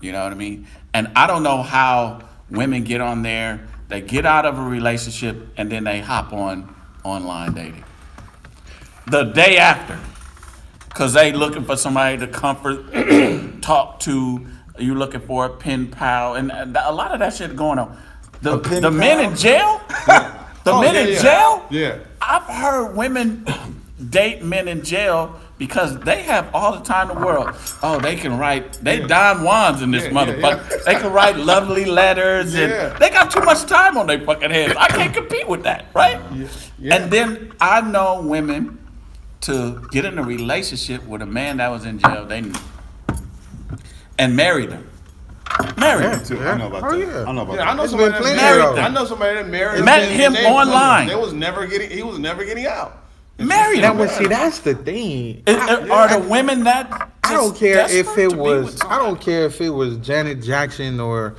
[0.00, 0.66] You know what I mean?
[0.94, 5.36] And I don't know how women get on there, they get out of a relationship
[5.58, 7.84] and then they hop on online dating.
[9.08, 9.98] The day after.
[10.94, 14.46] Cause they looking for somebody to comfort, talk to.
[14.78, 17.96] You looking for a pen pal, and a lot of that shit going on.
[18.42, 21.22] The, the men in jail, the Oh, men yeah, in yeah.
[21.22, 21.66] jail.
[21.70, 21.98] Yeah.
[22.20, 23.46] I've heard women
[24.10, 27.50] date men in jail because they have all the time in the world.
[27.82, 28.74] Oh, they can write.
[28.74, 30.70] They Don Juans in this Yeah, yeah, motherfucker.
[30.70, 30.76] yeah.
[30.86, 32.92] They can write lovely letters, Yeah.
[32.92, 34.74] and they got too much time on their fucking hands.
[34.78, 36.20] I can't compete with that, right?
[36.78, 36.94] Yeah.
[36.94, 38.78] And then I know women
[39.40, 42.24] to get in a relationship with a man that was in jail.
[42.24, 42.44] They
[44.18, 44.86] and married him.
[45.76, 46.24] Married him.
[46.24, 46.40] Too.
[46.40, 46.98] I know about Oh, that.
[47.06, 47.24] yeah.
[47.26, 48.76] I know about Yeah, I know It's somebody that plenty married.
[48.76, 48.84] them.
[48.84, 49.84] I know somebody that married.
[49.84, 51.08] Met him they- online.
[51.08, 51.90] They was never getting.
[51.90, 52.98] He was never getting out.
[53.38, 53.98] Married Now, him.
[53.98, 55.42] but see, that's the thing.
[55.46, 57.10] Is- uh, are the women that?
[57.24, 58.80] I don't care if it was.
[58.88, 61.34] I don't care if it was Janet Jackson or,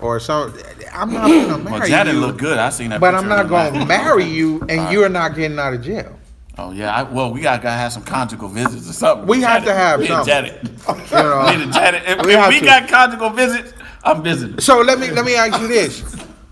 [0.00, 0.54] or some.
[0.94, 2.20] I'm not gonna marry Well, Janet you.
[2.20, 2.58] looked good.
[2.58, 3.00] I seen that.
[3.00, 6.18] But I'm not gonna marry you, and you're not getting out of jail.
[6.58, 6.94] Oh yeah.
[6.94, 9.26] I, well, we gotta, gotta have some conjugal visits or something.
[9.26, 10.52] We have to have Me and something.
[10.52, 10.70] Janet.
[11.10, 11.66] You know?
[11.66, 12.02] Me Janet.
[12.06, 13.72] If We we, if we got conjugal visits,
[14.04, 14.60] I'm visiting.
[14.60, 16.02] So let me let me ask you this,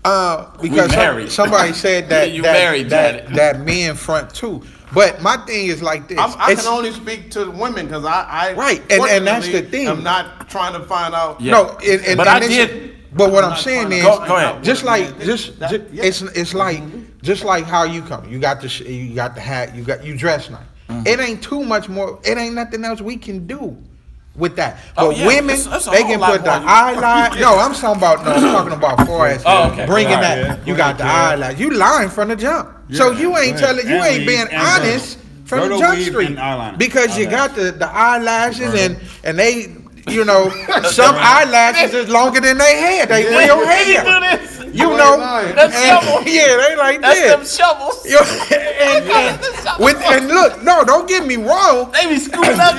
[0.05, 1.31] uh, because some- married.
[1.31, 3.35] somebody said that You that, married, that, Janet.
[3.35, 4.63] that men front too.
[4.93, 6.17] But my thing is like this.
[6.19, 9.27] I'm, I It's- can only speak to the women because I, I Right, and- and
[9.27, 9.87] that's the thing.
[9.87, 11.39] I'm not trying to find out.
[11.39, 11.51] Yeah.
[11.53, 14.25] No, and, and, But and I this- did- But what I'm not saying is, Go-
[14.25, 14.63] go ahead.
[14.63, 15.59] just like just.
[15.59, 16.05] That- ju- yeah.
[16.05, 16.81] it's it's like
[17.21, 18.27] just like how you come.
[18.29, 19.75] You got the sh- you got the hat.
[19.75, 20.61] You got you dress nice.
[20.89, 21.07] Mm-hmm.
[21.07, 22.19] It ain't too much more.
[22.25, 23.77] It ain't nothing else we can do
[24.35, 24.77] with that.
[24.97, 27.39] Oh, But yeah, women, it's- it's they can put the eyeliner.
[27.39, 28.25] No, I'm talking about.
[28.25, 29.85] No, I'm talking about far as Oh, okay.
[29.85, 30.59] bringing Alright, that.
[30.59, 30.65] yeah.
[30.65, 31.57] You got the ahead, eyeliner.
[31.59, 32.69] You lying from the jump.
[32.91, 33.87] so you ain't telling.
[33.87, 36.37] You And ain't being honest from Myrtle Jump Street
[36.77, 39.75] because you got the the eyelashes and and they.
[40.07, 40.49] You know,
[40.89, 43.05] some eyelashes is longer than they hair.
[43.05, 44.39] They real hair.
[44.73, 45.57] You know, lying.
[45.57, 45.73] and,
[46.27, 47.55] yeah, they like this.
[47.57, 48.05] shovels.
[48.09, 51.91] Yo, and, and, with, and look, no, don't get me wrong.
[52.01, 52.75] They be screwing up.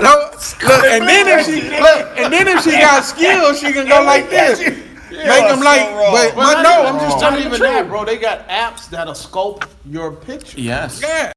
[0.00, 0.30] No,
[0.66, 4.02] look, and then if she look, and then if she got skills, she can go
[4.02, 4.58] like this.
[4.58, 6.12] Make them so like, wrong.
[6.12, 8.04] but, But no, I'm just telling you even the that, bro.
[8.04, 10.58] They got apps that'll sculpt your picture.
[10.60, 11.00] Yes.
[11.02, 11.32] Yeah,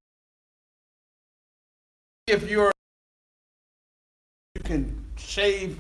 [2.28, 2.72] If you're,
[4.56, 5.78] you can shave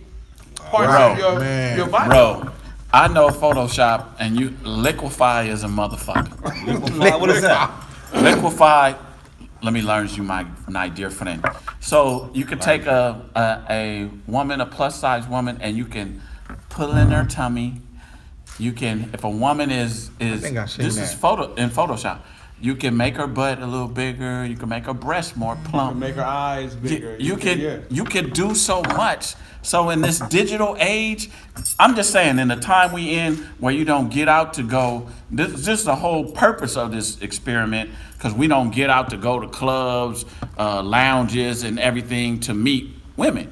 [0.56, 1.78] parts Bro, of your man.
[1.78, 2.10] your body.
[2.10, 2.52] Bro,
[2.96, 7.20] I know Photoshop and you liquefy is a motherfucker.
[7.20, 7.70] what is that?
[8.14, 8.94] liquefy,
[9.62, 11.46] let me learn you, my my dear friend.
[11.82, 16.22] So you can take a, a a woman, a plus size woman, and you can
[16.70, 17.82] pull in her tummy.
[18.58, 21.20] You can, if a woman is is think I seen this is that.
[21.20, 22.20] photo in Photoshop.
[22.66, 24.44] You can make her butt a little bigger.
[24.44, 25.90] You can make her breast more plump.
[25.90, 27.16] You can make her eyes bigger.
[27.20, 27.78] You, you can yeah.
[27.92, 29.36] you can do so much.
[29.62, 31.30] So in this digital age,
[31.78, 35.08] I'm just saying, in the time we in where you don't get out to go,
[35.30, 39.18] this, this is the whole purpose of this experiment because we don't get out to
[39.18, 40.26] go to clubs,
[40.58, 43.52] uh, lounges, and everything to meet women.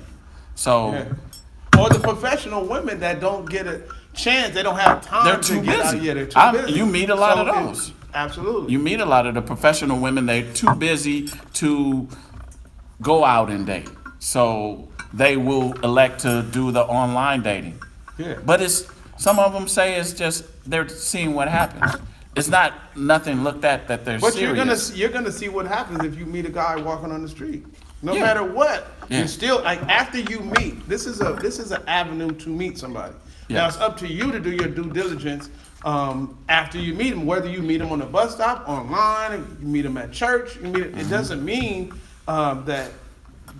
[0.55, 1.79] So Yeah.
[1.79, 3.81] Or the professional women that don't get a
[4.13, 5.93] chance, they don't have time They're to too get out.
[5.93, 6.05] busy.
[6.05, 6.73] Yeah, they're too busy.
[6.73, 7.91] you meet a lot of it- those.
[8.15, 8.71] Absolutely.
[8.71, 10.25] you meet a lot of the professional women.
[10.25, 12.07] They're too busy to
[13.01, 13.89] go out and date.
[14.19, 17.79] So they will elect to do the online dating.
[18.17, 18.35] Yeah.
[18.45, 22.01] But it's some of them say it's just they're seeing what happens.
[22.35, 26.03] It's not nothing looked at that they're But you're gonna you're gonna see what happens
[26.03, 27.65] if you meet a guy walking on the street.
[28.01, 28.21] No Yeah.
[28.23, 29.21] matter what, Yeah.
[29.21, 30.87] you still like after you meet.
[30.89, 33.13] This is a this is an avenue to meet somebody.
[33.49, 35.49] Now it's up to you to do your due diligence
[35.83, 37.25] um, after you meet them.
[37.25, 40.55] Whether you meet them on the bus stop, online, you meet them at church.
[40.57, 40.83] You meet.
[40.83, 40.99] Mm-hmm.
[40.99, 41.93] It doesn't mean
[42.27, 42.91] um, that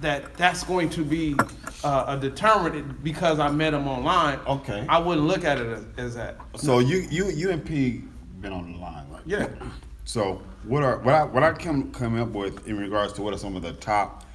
[0.01, 1.35] that that's going to be
[1.83, 4.39] uh, a deterrent because I met him online.
[4.47, 4.85] Okay.
[4.89, 6.37] I wouldn't look at it as, as that.
[6.55, 8.03] So you you you and P
[8.41, 9.21] been on the line, right?
[9.25, 9.47] Yeah.
[10.05, 13.33] So what are what I what I come come up with in regards to what
[13.33, 14.25] are some of the top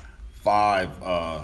[0.42, 1.42] five uh,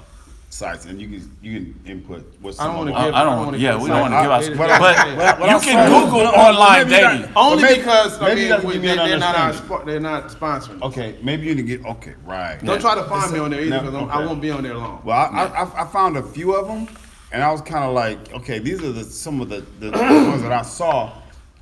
[0.54, 3.04] sites, and you can you can input what's I don't I, them.
[3.06, 4.58] give- I I don't Yeah, we don't want to give out.
[4.58, 7.32] but- But, but- but you can Google online maybe not- dating.
[7.36, 10.80] Only maybe- because I maybe mean, we- they, they're not our, they're not sponsoring.
[10.82, 12.64] Okay, maybe you can get okay, right.
[12.64, 15.00] Don't try to find me on there either because I won't be on there long.
[15.04, 16.86] Well, I, I, I found a few of them,
[17.32, 19.90] and I was kind of like, okay, these are the some of the, the
[20.30, 21.12] ones that I saw,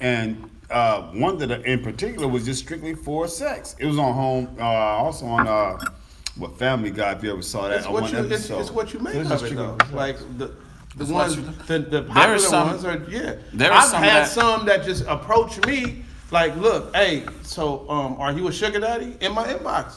[0.00, 3.74] and uh, one that in particular was just strictly for sex.
[3.78, 5.78] It was on home, uh, also on uh,
[6.37, 7.79] what Family Guy, if you ever saw that.
[7.79, 8.61] It's on what one you it's, episode.
[8.61, 9.77] it's what you make it's of it though.
[9.92, 10.47] Like the
[10.97, 13.35] the It's ones what you- the, the There popular some- ones are yeah.
[13.55, 17.88] there is I've some had that- some that just approach me like, look, hey, so
[17.90, 19.95] um, are you a sugar daddy in my inbox?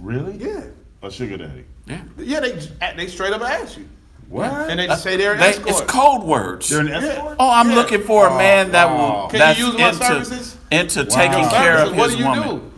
[0.00, 0.36] really?
[0.38, 0.64] Yeah,
[1.02, 1.64] A sugar daddy.
[1.86, 2.00] Yeah.
[2.16, 2.40] yeah.
[2.40, 2.58] They
[2.96, 3.88] they straight up ask you,
[4.28, 4.50] What?
[4.70, 5.68] and they just say they're an They, escort.
[5.68, 6.68] it's code words.
[6.68, 6.98] They're an Yeah.
[6.98, 7.36] escort.
[7.40, 7.74] Oh, I'm Yeah.
[7.76, 9.22] looking for a man that wow.
[9.22, 10.56] will Can that's you use my into, services?
[10.70, 12.48] into taking Your care of Services, what his do you woman.
[12.58, 12.72] do?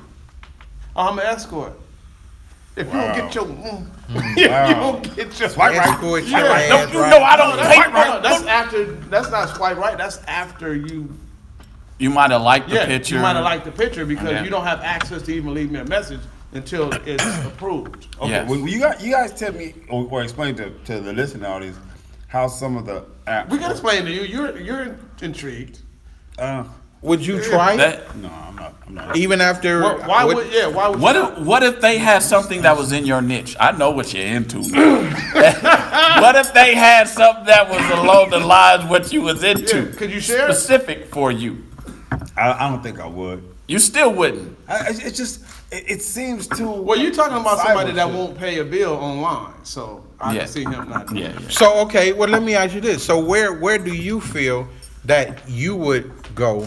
[0.97, 1.73] Oh, I'm an escort.
[2.76, 4.34] If you don't get your, mm, Wow.
[4.68, 5.88] you don't get your Swipe right.
[5.88, 6.52] Escort your Yeah.
[6.52, 7.10] ass Don't you right.
[7.10, 8.84] know I don't that's, take no, no, that's after.
[8.84, 9.96] That's not swipe right.
[9.96, 11.16] That's after you.
[11.98, 13.14] You might have liked the Yeah, picture.
[13.14, 14.42] you might have liked the picture because Yeah.
[14.42, 16.20] you don't have access to even leave me a message
[16.52, 18.08] until it's approved.
[18.20, 18.48] Okay, Yes.
[18.50, 21.78] well, you guys, you guys tell me or, or explain to, to the listening audience
[22.26, 23.50] how some of the apps.
[23.50, 24.22] We can explain to you.
[24.22, 25.78] You're you're intrigued.
[26.38, 26.64] Uh,
[27.05, 27.77] Would you try it?
[27.77, 28.75] That, no, I'm not.
[28.87, 29.17] I'm not.
[29.17, 30.67] Even after Why, why what- would yeah?
[30.69, 33.55] Why would what you if what if they had something that was in your niche?
[33.61, 34.59] I know what you're into.
[34.62, 39.85] what if they had something that was along the lines what you was into?
[39.90, 40.55] Yeah, could you share it?
[40.55, 41.62] Specific for you.
[42.37, 43.43] I, I don't think I would.
[43.69, 44.57] You still wouldn't.
[44.69, 46.71] I, it, it just it, it seems too.
[46.71, 48.14] Well, you're talking about somebody cyber that shit.
[48.17, 50.38] won't pay a bill online, so I Yeah.
[50.40, 51.40] can see him not doing Yeah, it.
[51.43, 51.49] yeah.
[51.51, 53.05] So okay, well let me ask you this.
[53.05, 54.67] So where where do you feel
[55.05, 56.67] that you would go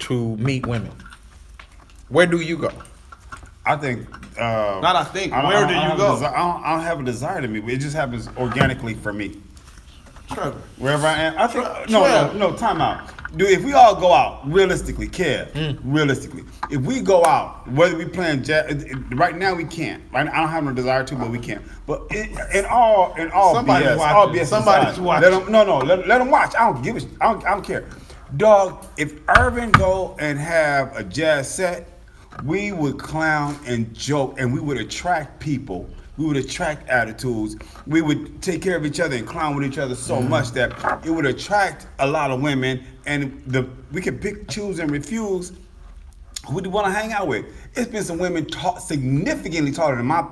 [0.00, 0.92] to meet women?
[2.08, 2.70] Where do you go?
[3.64, 4.06] I think.
[4.38, 5.32] Uh, Not I think.
[5.32, 6.16] I don't- Where I don't do you have a go?
[6.16, 7.68] desi- I don't, I don't have a desire to meet.
[7.68, 9.36] It just happens organically for me.
[10.30, 10.58] Trevor.
[10.78, 12.34] Wherever I am, I think Tra- no, no, Trav.
[12.36, 12.52] no.
[12.56, 13.50] Time out, dude.
[13.50, 15.78] If we all go out, realistically, care, Mm.
[15.84, 20.00] realistically, if we go out, whether we playing jazz, right now we can't.
[20.12, 21.62] Right, now, I don't have no desire to, but we can't.
[21.84, 24.16] But in, in all, in all Somebody's BS, watching.
[24.16, 25.30] all BS Somebody's aside, watching.
[25.32, 26.54] Let them, no, no, let, let them watch.
[26.54, 27.84] I don't give a, sh- I don't, I don't care.
[28.36, 31.88] Dog, if Irvin go and have a jazz set,
[32.44, 35.88] we would clown and joke, and we would attract people.
[36.16, 37.56] We would attract attitudes.
[37.86, 40.28] We would take care of each other and clown with each other so Mm-hmm.
[40.30, 40.72] much that
[41.04, 45.52] it would attract a lot of women, and the we could pick, choose, and refuse
[46.48, 47.44] who do you want to hang out with?
[47.74, 50.26] It's been some women ta- significantly taller than my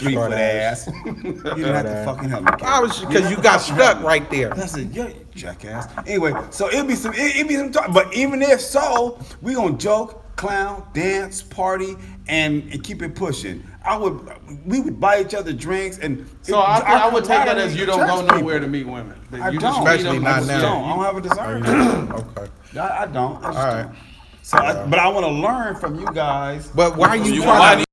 [0.00, 0.88] three foot ass.
[0.88, 0.94] ass.
[1.06, 2.50] you didn't have to fucking help me.
[2.62, 4.50] I was because you got stuck right there.
[4.54, 5.88] That's said, yeah, jackass.
[6.06, 7.92] Anyway, so it'd be some, it, would be some talk.
[7.92, 11.96] But even if so, we gonna joke, clown, dance, party,
[12.28, 13.62] and, and keep it pushing.
[13.84, 14.28] I would,
[14.66, 17.76] we would buy each other drinks, and So I, our I would take that as
[17.76, 19.20] you don't go attracts nowhere to meet women.
[19.30, 19.86] That I you don't.
[19.86, 20.58] Especially not now.
[20.58, 20.84] I don't.
[20.84, 22.10] I don't have a desire.
[22.20, 22.50] Okay.
[22.78, 23.36] I, I don't.
[23.44, 23.82] I just All right.
[23.82, 23.96] don't.
[24.42, 26.68] So, I, but I want to learn from you guys.
[26.68, 27.84] But why you You- trying why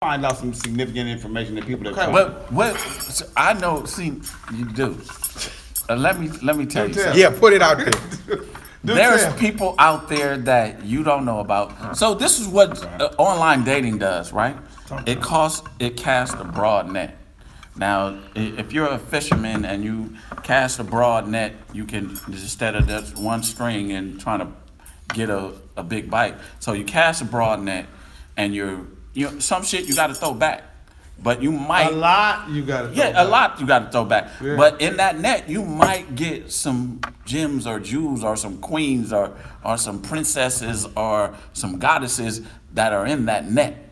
[0.00, 2.12] Find out some significant information that people that Okay, come.
[2.12, 4.20] But what so I know, see,
[4.54, 4.96] you do.
[5.88, 7.02] Uh, let me let me tell you tell.
[7.02, 7.20] something.
[7.20, 7.90] Yeah, put it out there.
[8.84, 9.36] There's tell.
[9.38, 11.96] people out there that you don't know about.
[11.96, 14.56] So this is what uh, online dating does, right?
[15.04, 17.16] It costs it casts a broad net.
[17.74, 22.86] Now, if you're a fisherman and you cast a broad net, you can instead of
[22.86, 24.48] just one string and trying to
[25.12, 26.36] get a, a big bite.
[26.60, 27.86] So you cast a broad net,
[28.36, 28.86] and you're
[29.18, 30.62] you know, some shit you got to throw back,
[31.20, 32.94] but you might A lot you got to.
[32.94, 34.30] yeah, a lot you got to throw back.
[34.40, 34.54] Yeah.
[34.56, 39.36] But in that net, you might get some gems or jewels or some queens or
[39.64, 42.42] or some princesses or some goddesses
[42.74, 43.90] that are in that net.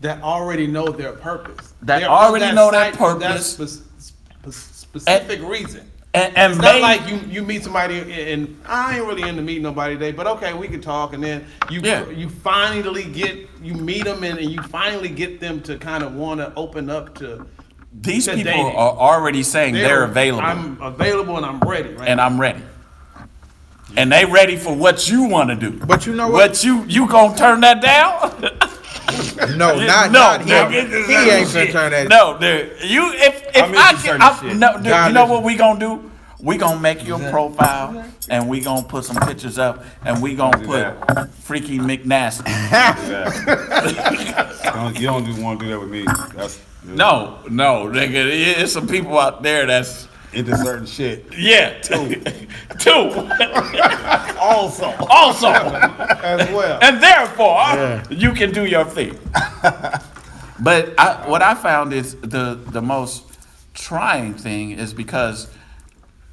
[0.00, 1.74] that already know their purpose.
[1.82, 3.52] That already know their that purpose.
[3.52, 5.89] spe- spe- specific reason.
[6.12, 8.00] And, and It's not like you, you meet somebody
[8.32, 11.46] and, I ain't really into meeting nobody today, but okay, we can talk, and then
[11.70, 12.08] you Yeah.
[12.10, 16.14] you finally get you meet them and, and you finally get them to kind of
[16.14, 17.46] want to open up to.
[18.02, 18.66] these to people dating.
[18.66, 21.90] are already saying they're, available I'm available and I'm ready.
[21.94, 22.62] Right and I'm ready.
[23.96, 25.72] And they ready for what you want to do.
[25.84, 26.50] But you know what?
[26.50, 28.50] What you you gonna turn that down?
[29.56, 30.92] No, not no, not no, him.
[30.92, 32.08] it- He ain't finna turn that.
[32.08, 32.72] No, dude.
[32.84, 34.56] You if if I'm I can, I, shit.
[34.56, 36.10] no, dude, God, you know what we gonna do?
[36.42, 40.58] We gonna make your profile and we gonna put some pictures up and we gonna
[40.58, 41.30] put that.
[41.34, 42.46] Freaky McNasty.
[44.74, 46.04] don't, you don't want to do that with me.
[46.34, 48.26] That's No, no, nigga.
[48.62, 51.24] It's some people out there that's into certain shit.
[51.36, 52.14] yeah, two,
[52.78, 53.28] two,
[54.40, 56.78] Also, also, as well.
[56.82, 59.18] and therefore you can do your thing.
[60.60, 63.24] but I, what I found is the the most
[63.74, 65.48] trying thing is because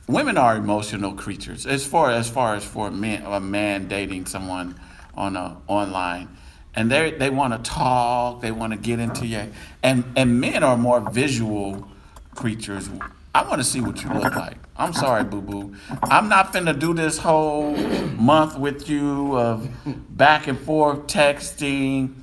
[0.07, 1.65] women are emotional creatures.
[1.65, 4.79] As far as far as for a man a man dating someone
[5.15, 6.29] on a online
[6.75, 9.51] and they they want to talk they want to get into you
[9.83, 11.87] and and men are more visual
[12.35, 12.89] creatures
[13.37, 14.57] I want to see what you look like.
[14.75, 15.75] I'm sorry, boo boo.
[16.01, 17.75] I'm not finna do this whole
[18.15, 19.69] month with you of
[20.09, 22.15] back and forth texting.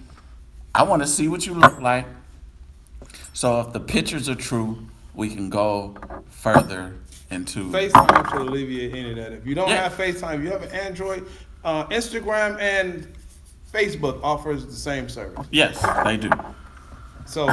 [0.75, 2.05] I want to see what you look like.
[3.33, 5.97] So if the pictures are true, we can go
[6.31, 6.97] further
[7.31, 7.71] into.
[7.71, 9.33] FaceTime should alleviate any of that.
[9.35, 9.89] If you don't Yeah.
[9.89, 11.29] have FaceTime, if you have an Android,
[11.65, 13.07] uh, Instagram and
[13.73, 15.47] Facebook offers the same service.
[15.53, 16.31] Yes, they do.
[17.25, 17.47] So,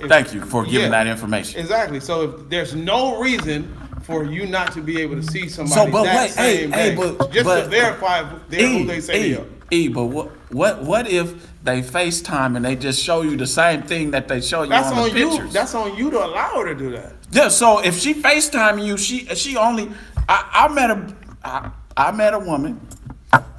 [0.00, 0.88] if- Thank you for giving Yeah.
[0.90, 1.60] that information.
[1.60, 2.00] Exactly.
[2.00, 5.90] So if there's no reason for you not to be able to see somebody So,
[5.90, 8.84] but that wait, hey, same hey, day, but- just but- to verify if they're who
[8.86, 9.44] they say E, they are.
[9.72, 13.82] E, but what, what, what if they FaceTime and they just show you the same
[13.82, 15.28] thing that they show you That's on, on the you.
[15.28, 15.52] pictures?
[15.52, 17.12] That's on you to allow her to do that.
[17.30, 19.90] Yeah, so if she FaceTime you, she she only
[20.28, 22.80] I, I met a I, I met a woman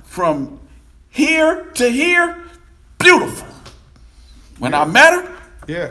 [0.04, 0.60] from
[1.10, 2.38] here to here,
[2.98, 3.48] beautiful.
[4.60, 5.90] When I met her, Yeah.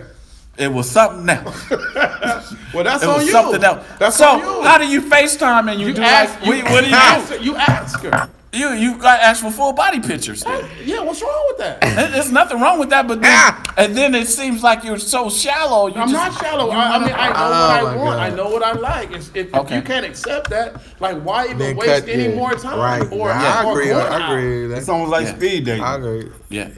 [0.61, 1.65] It was something else.
[2.73, 3.33] Well, that's It on was you.
[3.33, 3.85] something else.
[3.99, 4.63] That's so on you.
[4.63, 7.29] how do you FaceTime and you, you do ask, like we, what do you ask
[7.29, 7.37] do?
[7.39, 8.31] her, you ask her.
[8.53, 10.43] You you got to ask for full body pictures.
[10.45, 10.69] Then.
[10.85, 11.81] Yeah, what's wrong with that?
[12.13, 13.75] There's nothing wrong with that, but then, Ah.
[13.77, 15.87] and then it seems like you're so shallow.
[15.89, 16.71] You I'm just- not shallow.
[16.71, 17.99] I, I mean, I know Oh, what I want.
[17.99, 18.19] God.
[18.19, 19.13] I know what I like.
[19.13, 19.77] It's, if, Okay.
[19.77, 22.35] if you can't accept that, like, why even Then waste any yeah.
[22.37, 22.79] more time?
[22.79, 23.03] Right.
[23.13, 23.87] Or, Nah, I or agree.
[23.87, 24.65] going I agree.
[24.67, 25.37] It's That's, almost like Yeah.
[25.37, 25.85] speed dating.
[25.85, 26.31] I agree.
[26.51, 26.69] Yeah,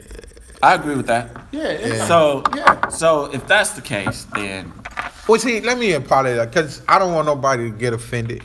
[0.63, 1.29] I agree with that.
[1.51, 1.63] Yeah.
[1.63, 2.87] it's- So, Yeah.
[2.87, 4.71] so if that's the case, then
[5.27, 8.41] Well, see, let me apologize because I don't want nobody to get offended.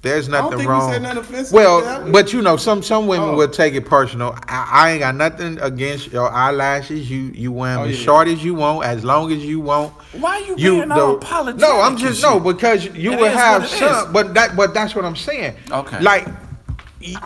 [0.00, 0.92] There's don't nothing think we wrong.
[0.92, 2.12] said nothing offensive well, to that.
[2.12, 3.34] but you know, some some women Oh.
[3.36, 4.34] will take it personal.
[4.48, 7.10] I, I ain't got nothing against your eyelashes.
[7.10, 8.04] You you wear them Oh, as yeah.
[8.04, 9.92] short as you want, as long as you want.
[10.12, 11.60] why you, You being all apologetic?
[11.60, 14.12] no, I'm just no because you It will have some, is.
[14.12, 15.54] but that but that's what I'm saying.
[15.72, 15.98] Okay.
[16.00, 16.26] like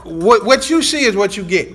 [0.05, 1.75] what what you see is what you get.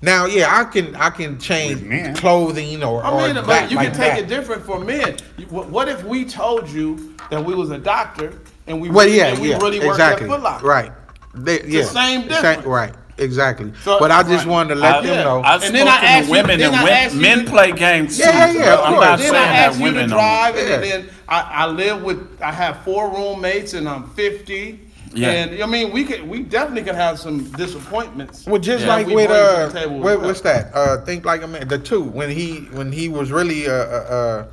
[0.00, 3.76] Now, yeah, I can I can change clothing or I or mean, but that you
[3.76, 4.18] like can take that.
[4.20, 5.16] it different for men.
[5.48, 8.32] What what if we told you that we was a doctor
[8.68, 10.66] and we Well, really, yeah, and we yeah, really worked exactly, at Foot Locker?
[10.66, 10.92] right.
[11.34, 12.64] They, yeah, same the difference.
[12.64, 12.94] right.
[13.18, 13.72] exactly.
[13.82, 14.46] So- but I just right.
[14.46, 15.24] wanted to let I, them yeah.
[15.24, 15.42] know.
[15.42, 17.20] I've And then I spoken asked to you- women, then and I women, asked you
[17.20, 18.22] men play games too.
[18.24, 19.04] yeah, yeah, of I'm course.
[19.04, 20.72] not Then saying I that asked you to women drive, don't.
[20.72, 22.40] and then I, I live with.
[22.40, 24.80] I have four roommates, and I'm 50.
[25.18, 25.30] Yeah.
[25.30, 28.46] And I mean, we could, we definitely could have some disappointments.
[28.46, 30.70] Well, just that like we with uh, what, what's that?
[30.74, 31.66] Uh, think like a man.
[31.68, 34.48] The two when he when he was really a a, a,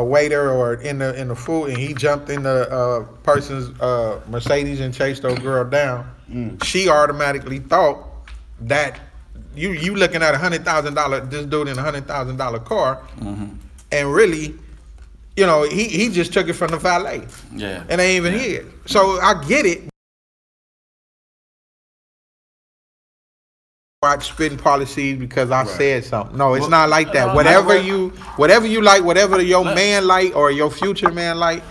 [0.00, 3.78] a waiter or in the in the food and he jumped in the uh, person's
[3.80, 6.10] uh, Mercedes and chased those girl down.
[6.30, 6.62] Mm.
[6.64, 7.98] She automatically thought
[8.62, 8.98] that
[9.54, 12.58] you you looking at a hundred thousand dollar this dude in a hundred thousand dollar
[12.58, 13.54] car, Mm-hmm.
[13.92, 14.54] and really.
[15.34, 17.26] You know, he, he just took it from the valet.
[17.56, 17.84] Yeah.
[17.88, 18.66] And ain't even here.
[18.84, 19.88] So I get it.
[24.02, 26.36] Watch spitting policies because I said something.
[26.36, 27.28] No, it's not like that.
[27.28, 31.38] no, Whatever no, you, whatever you like, whatever your man like or your future man
[31.38, 31.62] like,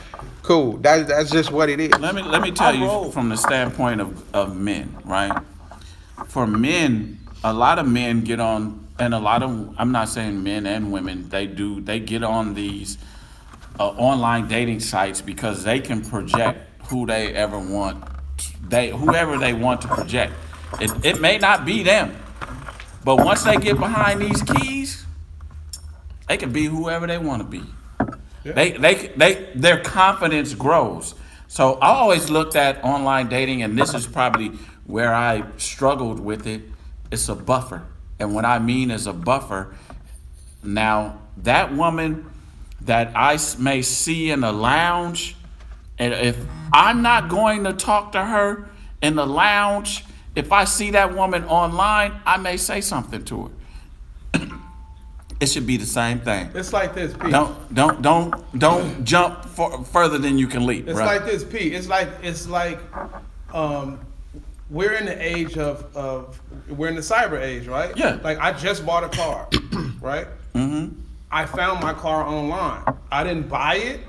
[0.41, 0.77] cool.
[0.77, 1.91] That's that's just what it is.
[1.99, 5.43] Let me let me tell you from the standpoint of, of men, right?
[6.27, 10.41] For men, a lot of men get on, and a lot of I'm not saying
[10.41, 12.97] men and women, they do they get on these
[13.77, 18.01] uh, online dating sites because they can project who they ever want,
[18.69, 20.31] they whoever they want to project.
[20.79, 22.15] It it may not be them,
[23.03, 25.05] but once they get behind these keys,
[26.27, 27.63] they can be whoever they want to be.
[28.43, 31.13] They, they, they, their confidence grows.
[31.47, 34.51] So I always looked at online dating, and this is probably
[34.85, 36.61] where I struggled with it.
[37.11, 37.83] It's a buffer.
[38.19, 39.75] And what I mean is a buffer.
[40.63, 42.31] Now, that woman
[42.81, 45.35] that I may see in a lounge,
[45.99, 46.37] and if
[46.73, 48.69] I'm not going to talk to her
[49.01, 53.43] in the lounge, if I see that woman online, I may say something to
[54.33, 54.47] her.
[55.39, 56.49] it should be the same thing.
[56.53, 57.31] It's like this, Pete.
[57.31, 60.87] Don't don't don't don't jump for, further than you can leap.
[60.87, 61.73] It's like this, Pete.
[61.73, 62.79] It's like it's like
[63.53, 63.99] um,
[64.69, 66.39] we're in the age of of
[66.69, 67.95] we're in the cyber age, right?
[67.97, 68.17] Yeah.
[68.23, 69.47] Like I just bought a car,
[70.01, 70.27] right?
[70.53, 70.95] Mm-hmm.
[71.31, 72.83] I found my car online.
[73.11, 74.01] I didn't buy it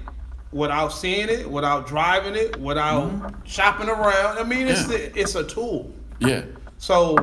[0.53, 3.11] without seeing it, without driving it, without
[3.45, 4.39] shopping around.
[4.39, 4.93] I mean, it's Mm-hmm.
[4.93, 4.99] Yeah.
[4.99, 5.91] the, it's a tool.
[6.27, 6.43] Yeah,
[6.79, 7.17] So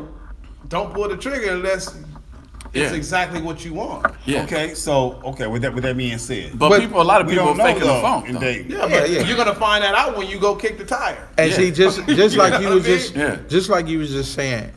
[0.67, 1.87] don't pull the trigger unless
[2.73, 2.93] it's Yeah.
[2.93, 4.13] exactly what you want.
[4.25, 4.43] yeah.
[4.43, 7.27] Okay, so okay, with that with that being said, But, But people, a lot of
[7.27, 8.25] people are don't faking the phone.
[8.27, 8.39] in though.
[8.41, 8.71] dating.
[8.71, 9.21] Yeah, but yeah.
[9.21, 11.27] you're gonna find that out when you go kick the tire.
[11.37, 11.57] And Yeah.
[11.57, 13.37] see, just just like you was mean, just Yeah.
[13.47, 14.71] just like you was just saying,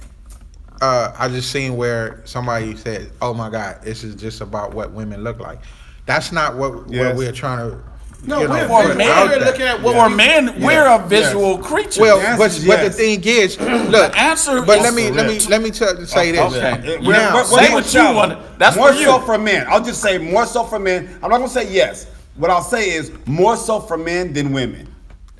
[0.80, 4.92] uh, I just seen where somebody said, "Oh my God, this is just about what
[4.92, 5.60] women look like."
[6.06, 7.78] That's not what what we're trying to.
[8.24, 8.96] No, you know, we're, For we're,
[9.38, 12.00] we're looking at what For we- men, we're a visual creature.
[12.00, 14.16] Well, The but answer is but the thing is, look.
[14.16, 16.40] answer But is let me let me let me tell, say this.
[16.40, 16.60] Okay.
[16.60, 18.58] Yeah, You we're- now, we're- say what you want.
[18.60, 19.06] That's more for you.
[19.06, 19.66] so for men.
[19.68, 21.08] I'll just say more so for men.
[21.22, 22.06] I'm not gonna say yes.
[22.36, 24.88] What I'll say is more so for men than women.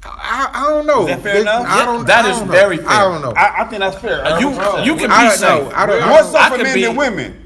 [0.05, 1.03] I, I don't know.
[1.03, 1.65] Is that fair This- enough?
[1.69, 2.07] I don't.
[2.09, 2.53] that I is don't know.
[2.53, 2.89] very fair.
[2.89, 3.33] I don't know.
[3.37, 4.41] I, I, I think that's fair.
[4.41, 4.49] you
[4.83, 5.41] you can be I don't safe.
[5.43, 5.71] know.
[5.73, 6.03] I don't.
[6.03, 7.42] I more don't, so I for could men be- than women.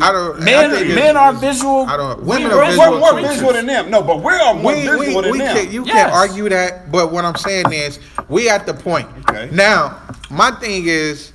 [0.00, 0.40] I don't.
[0.40, 1.82] I Men, think men are visual.
[1.86, 2.20] I don't.
[2.22, 3.32] we- Women we're are We're more creatures.
[3.34, 3.90] visual than them.
[3.90, 5.56] No, but we're all more we, visual we, than we them.
[5.56, 5.94] can, you Yes.
[5.94, 9.06] can't argue that, but what I'm saying is, we at the point.
[9.28, 9.50] Okay.
[9.52, 10.00] Now,
[10.30, 11.32] my thing is,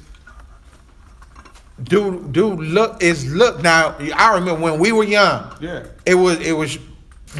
[1.84, 3.96] do do look is look now.
[4.15, 5.54] I remember when we were young.
[5.60, 5.84] Yeah.
[6.06, 6.80] It was it was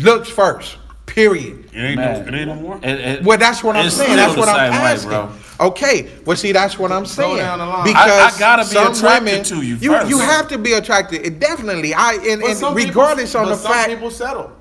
[0.02, 0.78] looks first.
[1.08, 1.65] Period.
[1.74, 2.80] It ain't Man, no, it ain't no more.
[2.84, 4.15] it- it- Well, that's what I'm saying.
[4.17, 4.88] That's what I'm same way,
[5.24, 5.41] asking.
[5.60, 6.08] Okay.
[6.26, 7.38] Well, see, that's what I'm saying.
[7.38, 7.86] down the line.
[7.86, 10.10] Because I- I gotta be some attracted women, to you You, first.
[10.10, 11.26] you have to be attracted.
[11.26, 11.93] It definitely.
[11.96, 14.52] I and, and some people- regardless on but the some fact, people settle.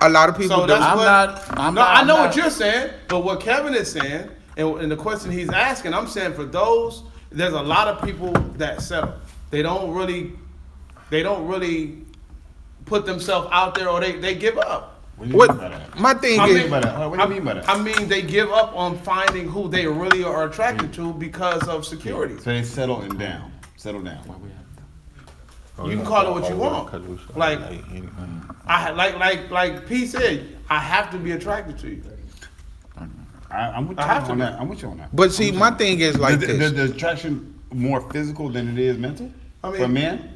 [0.00, 0.72] a lot of people So do.
[0.72, 3.40] that's I'm what, not- I'm no, not- I know I'm what you're saying, but what
[3.40, 7.60] Kevin is saying, and, and the question he's asking, I'm saying for those, there's a
[7.62, 9.12] lot of people that settle.
[9.50, 10.32] They don't really,
[11.10, 11.98] they don't really
[12.86, 14.95] put themselves out there, or they, they give up.
[15.16, 15.98] What do you mean by that?
[15.98, 17.10] my thing I is, mean, by that?
[17.10, 17.68] What do you mean by that?
[17.68, 21.86] I mean, they give up on finding who they really are attracted to because of
[21.86, 22.36] security.
[22.38, 23.50] So they settle and down.
[23.76, 24.20] Settle down.
[25.84, 26.92] You can call it what you want.
[26.92, 27.58] Oh, oh, like,
[28.66, 32.02] I like, like, like P said, I have to be attracted to you.
[33.50, 34.44] I, I'm with you I have on to.
[34.44, 34.60] that.
[34.60, 35.14] I'm with you on that.
[35.14, 36.72] but see, my thing is like the, this.
[36.72, 39.30] the, the attraction more physical than it is mental
[39.62, 40.35] I mean- for men.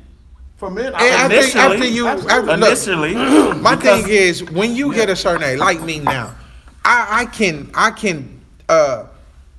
[0.61, 2.53] For men, And I I, think Initially, after you, absolutely.
[2.53, 3.15] after, look, initially,
[3.63, 6.35] my thing is when you get a certain age, like me now,
[6.85, 9.07] I, I can, I can, uh,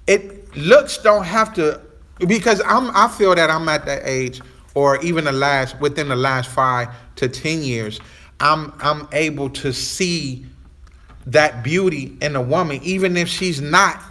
[0.06, 1.82] it looks don't have to
[2.28, 4.42] because I'm, I feel that I'm at that age,
[4.76, 8.00] or even the last within the last five to ten years,
[8.40, 10.46] I'm, I'm able to see
[11.26, 14.04] that beauty in a woman, even if she's not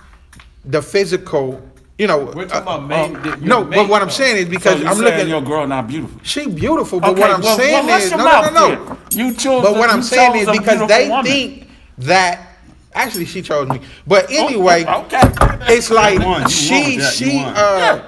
[0.65, 1.63] the physical.
[2.01, 4.51] You know, We're talking uh, about main- uh, no, but what I'm saying is so
[4.53, 5.29] because you I'm looking.
[5.29, 6.19] your girl not beautiful.
[6.23, 8.99] She beautiful, but Okay, what I'm well, saying well, is no, no, no, no.
[9.11, 9.63] You chose.
[9.63, 11.27] But a- what I'm saying is because they woman.
[11.27, 12.57] think that
[12.95, 13.83] actually she chose me.
[14.07, 15.21] But anyway, okay.
[15.69, 18.01] it's like You won, you she she uh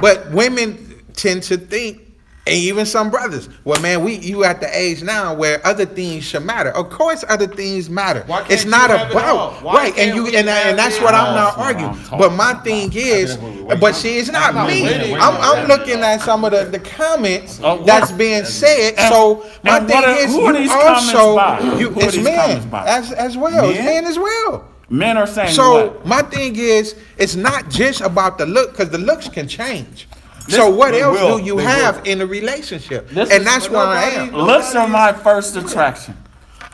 [0.00, 2.02] But women tend to think,
[2.46, 6.24] and even some brothers, well, man, we you at the age now where other things
[6.24, 6.70] should matter.
[6.70, 8.22] Of course, other things matter.
[8.26, 9.50] Why can't It's you not have it all?
[9.50, 11.90] about Why right, and can't you and, have and that's what I'm not arguing.
[12.12, 12.64] I'm But my about.
[12.64, 13.36] thing is,
[13.80, 14.82] but see, it's not not me.
[14.84, 18.94] waiting, I'm, I'm looking at some of the, the comments Oh, that's being said.
[18.96, 22.04] And- So my thing are- is, who are you these comments also you Who are
[22.04, 23.68] it's these men as as well.
[23.70, 23.86] It's Men?
[23.86, 24.64] men as well.
[24.88, 26.06] Men are saying So what?
[26.06, 30.06] my thing is, it's not just about the look, because the looks can change.
[30.48, 31.38] So what else will.
[31.38, 32.04] do you They have will.
[32.12, 33.08] in a relationship?
[33.08, 34.32] This and that's But where I am.
[34.32, 36.16] Looks are my first attraction.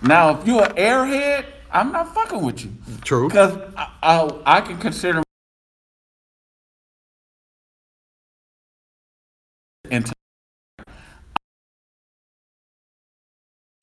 [0.02, 2.72] Now, if you're an airhead, I'm not fucking with you.
[3.02, 3.28] True.
[3.28, 5.22] Because I, I, I can consider
[9.90, 10.12] into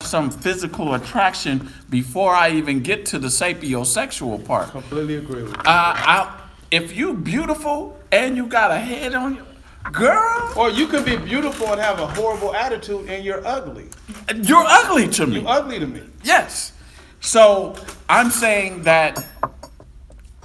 [0.02, 4.70] some physical attraction before I even get to the sapiosexual part.
[4.70, 5.62] Completely agree with you.
[5.64, 9.46] I, I, if you beautiful and you got a head on you,
[9.92, 13.88] girl, Or you can be beautiful and have a horrible attitude and you're ugly.
[14.34, 15.40] you're ugly to me.
[15.40, 16.02] You ugly to me.
[16.22, 16.72] Yes.
[17.20, 17.76] So
[18.08, 19.24] I'm saying that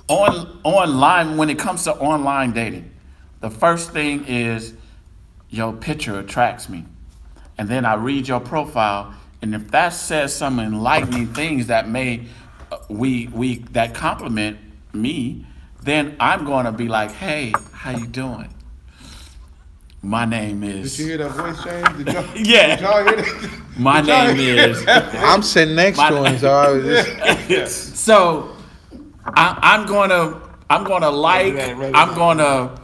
[0.07, 2.91] on online when it comes to online dating,
[3.41, 4.73] the first thing is
[5.49, 6.85] your picture attracts me.
[7.57, 12.25] And then I read your profile and if that says some enlightening things that may
[12.71, 14.57] uh, we we that compliment
[14.91, 15.45] me,
[15.83, 18.49] then I'm going to be like, "Hey, how you doing?"
[20.05, 20.95] My name is.
[20.97, 22.05] Did you hear that voice change?
[22.05, 22.75] Did y'all, Yeah.
[22.75, 23.61] Did y'all hear that?
[23.79, 27.95] My Did name hear is I'm sitting next My- to him, so I was just,
[27.97, 28.55] So
[29.25, 32.79] I, I'm gonna I'm gonna like I'm gonna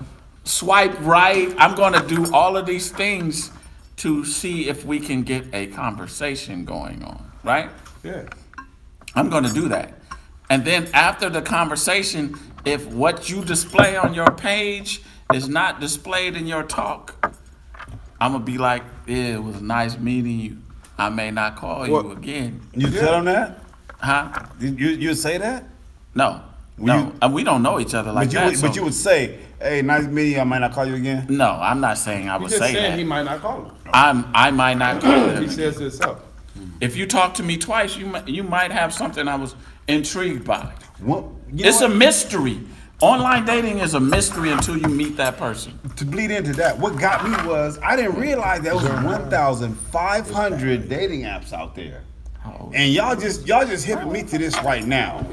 [0.46, 1.54] swipe right.
[1.60, 3.52] I'm gonna do all of these things
[3.98, 7.32] to see if we can get a conversation going on.
[7.44, 7.70] Right?
[8.04, 8.24] Yeah.
[9.14, 9.94] I'm gonna do that.
[10.50, 15.04] And then after the conversation, if what you display on your page
[15.34, 17.34] is not displayed in your talk,
[18.20, 20.58] I'm gonna be like, yeah, it was nice meeting you.
[20.98, 22.62] I may not call you again.
[22.74, 23.60] You tell him that?
[24.00, 24.32] Huh?
[24.60, 25.66] You you say that?
[26.16, 26.42] No.
[26.78, 27.06] Well, no.
[27.08, 28.52] you- and we don't know each other like but you that.
[28.52, 30.40] would, but you would say, "Hey, nice meeting you.
[30.40, 32.92] I might not call you again." No, I'm not saying I would just say said
[32.94, 32.98] that.
[33.00, 33.72] he might not call him.
[33.94, 35.50] I'm, I might not call He him.
[35.50, 36.20] says it himself.
[36.58, 36.78] Mm-hmm.
[36.82, 39.56] If you talk to me twice, you might, you might have something I was
[39.88, 40.72] intrigued by.
[41.00, 41.98] What, you It's know a what?
[41.98, 42.60] mystery.
[43.02, 45.78] Online dating is a mystery until you meet that person.
[45.96, 46.78] to bleed into that.
[46.78, 52.04] What got me was I didn't realize there was 1,500 dating apps out there.
[52.74, 55.26] And y'all just y'all just hipping me to this right now.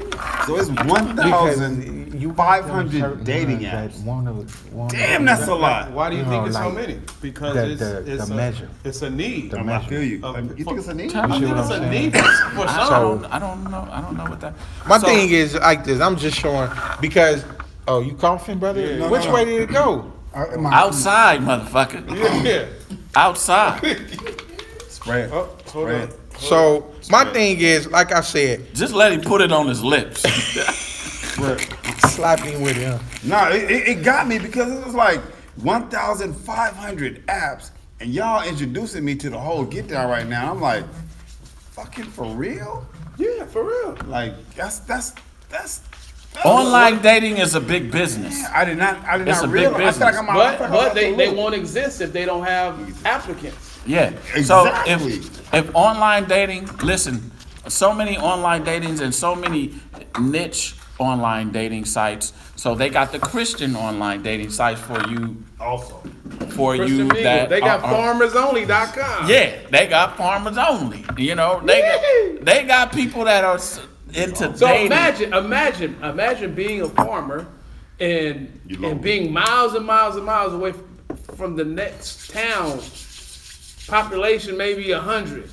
[0.45, 4.89] So it's 1,500 dating apps.
[4.89, 5.89] Damn, that's a lot.
[5.91, 6.99] Why do you You think know, it's so many?
[7.21, 8.69] Because the- it's, the- it's the a, measure.
[8.83, 9.53] It's a need.
[9.55, 10.19] I, mean, I feel you.
[10.23, 11.15] Of- you think it's a need?
[11.15, 13.21] I think it's a need for, for I some.
[13.21, 13.87] don't, I don't know.
[13.91, 14.53] I don't know what that.
[14.87, 15.99] my So- thing is like this.
[16.01, 17.43] I'm just showing because.
[17.89, 18.81] Oh, you coughing, brother?
[18.81, 18.99] Yeah.
[18.99, 20.13] No, Which no, way did it go?
[20.35, 22.05] Outside, motherfucker.
[22.45, 22.67] Yeah.
[23.15, 23.79] Outside.
[24.87, 25.31] Spread.
[25.31, 26.09] Oh, hold Spread.
[26.11, 26.15] on.
[26.37, 30.21] So my thing is, like I said, Just let him put it on his lips.
[32.11, 32.99] slapping with him.
[33.23, 35.19] No, it, it, it got me because it was like
[35.63, 40.51] 1,500 apps, and y'all introducing me to the whole get down right now.
[40.51, 40.83] I'm like,
[41.71, 42.87] fucking for real?
[43.17, 43.97] Yeah, for real.
[44.05, 45.15] Like that's that's
[45.49, 45.81] that's.
[46.33, 48.43] That's Online dating is a big business.
[48.53, 48.97] I did not.
[49.05, 49.75] I did It's not a big realize.
[49.97, 50.17] I feel like business.
[50.17, 51.37] I'm out- I But like but I'm they, out the they loop.
[51.37, 53.79] won't exist if they don't have applicants.
[53.85, 54.11] Yeah.
[54.35, 54.43] Exactly.
[54.43, 57.31] So if if online dating, listen,
[57.67, 59.73] so many online datings and so many
[60.19, 62.33] niche online dating sites.
[62.55, 66.01] So they got the Christian online dating sites for you Also,
[66.51, 67.23] for Christian you Mingle.
[67.23, 69.29] that They got are- are- farmersonly.com.
[69.29, 71.05] Yeah, they got farmers only.
[71.17, 73.79] You know, they got, they got people that are s-
[74.13, 74.87] into So dating.
[74.87, 77.47] imagine, imagine, imagine being a farmer
[77.99, 80.73] and and being miles and miles and miles away
[81.35, 82.79] from the next town,
[83.87, 85.49] population maybe a hundred.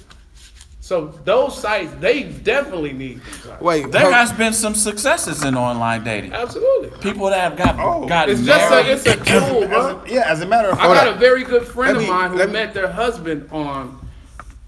[0.80, 3.60] So those sites, they definitely need sites.
[3.60, 6.32] Wait, There has been some successes in online dating.
[6.32, 6.96] Absolutely.
[7.00, 8.06] People that have got Oh.
[8.06, 10.02] got It's just a, it's a tool, as bro.
[10.06, 10.30] a, yeah.
[10.30, 12.14] As a matter of fact, I fact, got a very good friend Let of me-
[12.14, 13.98] mine who me- met their husband on,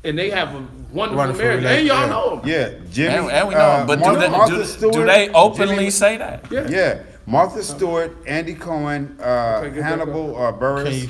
[0.02, 1.64] and they have a wonderful, Wonderful marriage.
[1.64, 2.48] And y'all relation- know them.
[2.48, 3.14] yeah, Jimmy.
[3.14, 5.90] and, and we know, uh, but Mar- do, they, do, Stewart, do they openly Jimmy-
[5.90, 6.44] say that?
[6.50, 6.66] Yeah.
[6.68, 11.02] Yeah, Martha Stewart, Andy Cohen, uh, Okay, Hannibal uh, Buress.
[11.02, 11.08] You-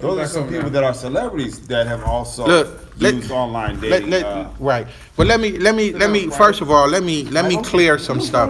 [0.00, 0.68] Those are some people now.
[0.80, 2.68] that are celebrities that have also Look,
[2.98, 4.10] let- used online dating.
[4.10, 4.86] let, uh, right.
[5.16, 7.98] But let me let me let me first of all let me let me clear
[7.98, 8.48] some stuff.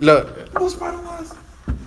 [0.00, 0.26] Look,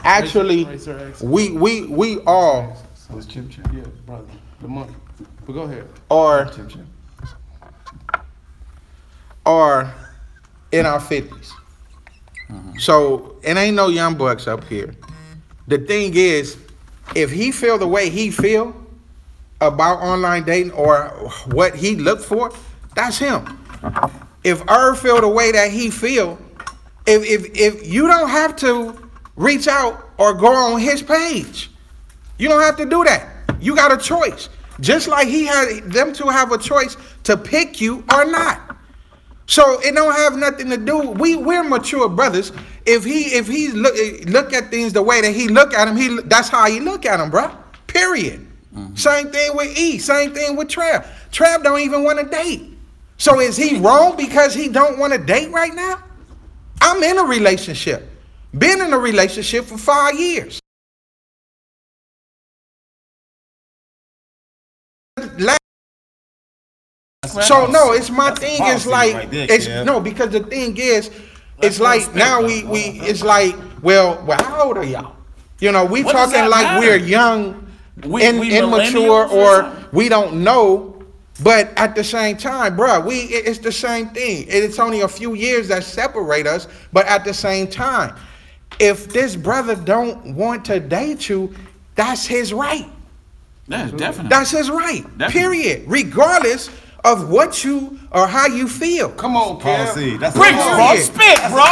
[0.03, 1.33] actually, Right, sir, excellent.
[1.33, 2.77] we we we all
[3.11, 4.23] was Chim Chim, Yeah, brother.
[4.61, 4.95] The money.
[5.45, 5.87] But go ahead.
[6.09, 6.49] are
[9.45, 9.93] are
[10.71, 11.51] in our 50s.
[12.79, 14.95] So, it ain't no young bucks up here.
[15.67, 16.57] The thing is,
[17.15, 18.75] if he feel the way he feel
[19.61, 21.07] about online dating or
[21.51, 22.51] what he looked for,
[22.95, 23.59] that's him.
[24.43, 26.37] If Irv feel the way that he feel,
[27.05, 31.71] if if if you don't have to reach out or go on his page,
[32.37, 33.27] you don't have to do that.
[33.59, 34.49] You got a choice.
[34.81, 38.77] Just like he had them to have a choice to pick you or not.
[39.47, 41.11] So it don't have nothing to do.
[41.11, 42.51] We we're mature brothers.
[42.85, 43.95] If he if he look
[44.27, 47.05] look at things the way that he look at him, he that's how he look
[47.05, 47.51] at them, bro.
[47.87, 48.45] Period.
[48.75, 48.95] Mm-hmm.
[48.95, 49.99] Same thing with E.
[49.99, 51.07] Same thing with Trav.
[51.31, 52.71] Trav don't even want to date.
[53.17, 56.03] So is he wrong because he don't want to date right now?
[56.81, 58.09] I'm in a relationship.
[58.57, 60.59] Been in a relationship for five years.
[67.43, 68.57] So no, it's my That's thing.
[68.61, 69.85] It's like right there, it's Kev.
[69.85, 71.11] no because the thing is,
[71.61, 72.47] it's like now bro.
[72.47, 75.15] we we it's like well well how old are y'all?
[75.59, 76.79] You know we What talking like matter?
[76.79, 77.67] we're young,
[78.03, 80.91] We- in, we immature, or we don't know.
[81.43, 84.45] But at the same time, bruh, we it's the same thing.
[84.47, 86.67] It's only a few years that separate us.
[86.93, 88.15] But at the same time,
[88.79, 91.53] if this brother don't want to date you,
[91.95, 92.89] that's his right.
[93.67, 94.29] Yeah, definitely.
[94.29, 95.03] That's his right.
[95.17, 95.31] Definitely.
[95.63, 95.83] Period.
[95.87, 96.69] Regardless
[97.05, 99.09] of what you or how you feel.
[99.11, 99.61] Come on, Kev.
[99.85, 100.17] Policy.
[100.17, 101.11] That's a Bricks, policy.
[101.13, 101.21] bro.
[101.21, 101.69] Spit, bro.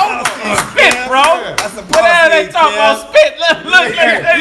[0.69, 1.23] Spit, bro.
[1.57, 3.09] That's a What the hell they policy, talking about?
[3.09, 3.39] Spit.
[3.39, 3.93] Look, look, look.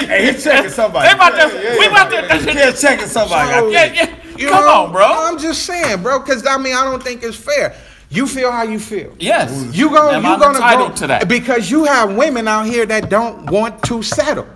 [0.08, 1.08] Hey, he's checking somebody.
[1.08, 1.76] They about to.
[1.78, 2.52] We about to.
[2.52, 3.50] Yeah, checking somebody.
[3.50, 4.14] So- Yeah, yeah.
[4.36, 5.04] You Come know, on, bro.
[5.06, 7.74] I'm just saying, bro, because I mean I don't think it's fair.
[8.08, 9.14] You feel how you feel.
[9.18, 9.50] Yes.
[9.74, 11.28] You gonna Am you I gonna entitled go to that?
[11.28, 14.46] because you have women out here that don't want to settle.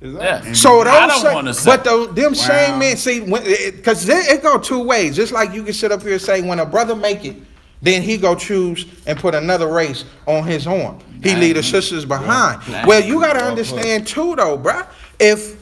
[0.00, 0.52] Yeah.
[0.52, 4.42] So those I don't sa- want but the, them same men see because it, it
[4.42, 5.14] go two ways.
[5.14, 7.36] Just like you can sit up here and say when a brother make it,
[7.82, 11.00] then he go choose and put another race on his horn.
[11.22, 12.62] He leave the sisters behind.
[12.66, 12.86] Dang.
[12.86, 14.86] Well, you got to understand too, though, bruh.
[15.18, 15.60] If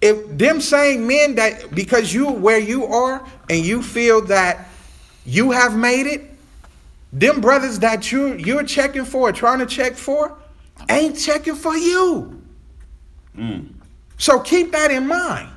[0.00, 4.68] if them same men that because you where you are and you feel that
[5.24, 6.22] you have made it,
[7.12, 10.36] them brothers that you you're checking for, trying to check for,
[10.88, 12.41] ain't checking for you.
[14.18, 15.48] So keep that in mind.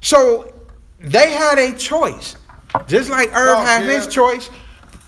[0.00, 0.52] So
[1.00, 2.36] they had a choice,
[2.86, 3.92] just like Irv Oh, have yeah.
[3.96, 4.50] his choice.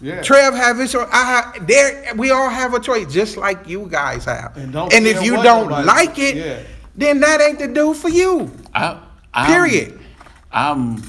[0.01, 0.23] Yeah.
[0.23, 1.07] Trev have his choice.
[1.13, 4.57] I have, there, we all have a choice, just like you guys have.
[4.57, 6.59] And don't if you don't nobody- like it, Yeah.
[6.97, 8.51] then that ain't the dude for you.
[8.75, 8.99] I,
[9.35, 10.01] I'm, Period.
[10.51, 11.03] I'm.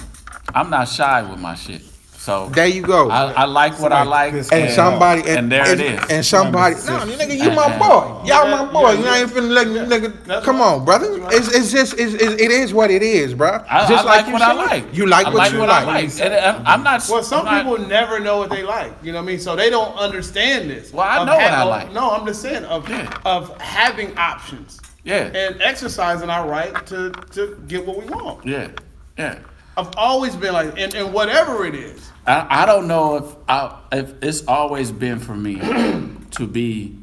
[0.53, 1.81] I'm not shy with my shit.
[2.21, 3.09] So There you go.
[3.09, 4.33] I, I like what I like.
[4.35, 6.09] and somebody, and, and there and, it is.
[6.11, 8.27] And somebody, no, nigga, you my boy.
[8.27, 8.91] Y'all my boy.
[8.91, 10.25] You ain't finna let me, nigga.
[10.25, 11.07] That's Come on, brother.
[11.31, 13.65] It's, it's just, it's, it's, what it is, bro.
[13.67, 14.95] I, Just I like, you what I like.
[14.95, 15.87] You like I what like you what like.
[15.87, 16.19] I like.
[16.21, 17.03] And I'm, I'm not.
[17.09, 18.93] Well, some I'm not- people never know what they like.
[19.01, 19.39] You know what I mean?
[19.39, 20.93] So they don't understand this.
[20.93, 21.91] Well, I know what I like.
[21.91, 23.11] No, I'm just saying of Yeah.
[23.25, 25.23] of having options Yeah.
[25.33, 28.45] and exercising our right to to get what we want.
[28.45, 28.69] Yeah.
[29.17, 29.39] Yeah.
[29.81, 32.11] I've always been like, and, and whatever it is.
[32.27, 35.55] I, I don't know if I, if it's always been for me
[36.31, 36.97] to be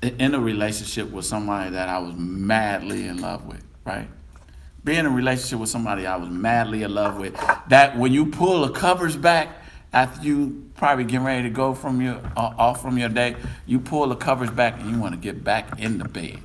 [0.00, 4.06] in a relationship with somebody that I was madly in love with, right?
[4.84, 7.34] Being in a relationship with somebody I was madly in love with,
[7.68, 9.48] that when you pull the covers back
[9.92, 13.34] after you probably getting ready to go from your uh, off from your day,
[13.66, 16.38] you pull the covers back and you want to get back in the bed.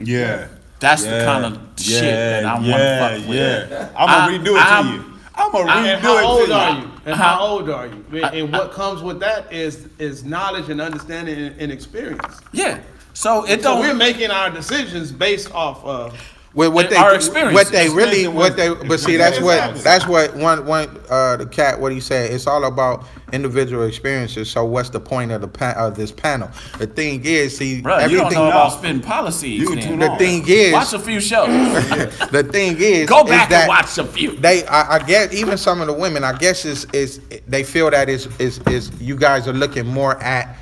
[0.00, 0.48] Yeah.
[0.80, 3.36] That's the kind of shit that I wanna yeah, fuck with.
[3.38, 3.88] Yeah.
[3.96, 5.12] I'm gonna redo it I'm- to you.
[5.38, 6.80] I'm gonna I'm- redo And how it old are you.
[6.82, 6.90] you?
[7.06, 8.04] And how old are you?
[8.12, 12.40] And, and what comes with that is is knowledge and understanding and, and experience.
[12.52, 12.80] Yeah.
[13.14, 13.80] So it So don't.
[13.80, 16.18] we're making our decisions based off of
[16.56, 17.18] What they, Our
[17.52, 21.44] what they really, what they, but see, that's what, that's what one, one, uh, the
[21.44, 22.32] cat, what he said.
[22.32, 24.50] It's all about individual experiences.
[24.50, 26.50] So what's the point of the pa- of this panel?
[26.78, 28.22] The thing is, see, you everything.
[28.22, 29.60] don't know about spitting policies.
[29.60, 31.46] You the thing is, Watch a few shows.
[32.30, 34.34] the thing is, Go is back that and watch a few.
[34.36, 37.90] They, I, I guess, even some of the women, I guess, is is they feel
[37.90, 40.56] that is is is you guys are looking more at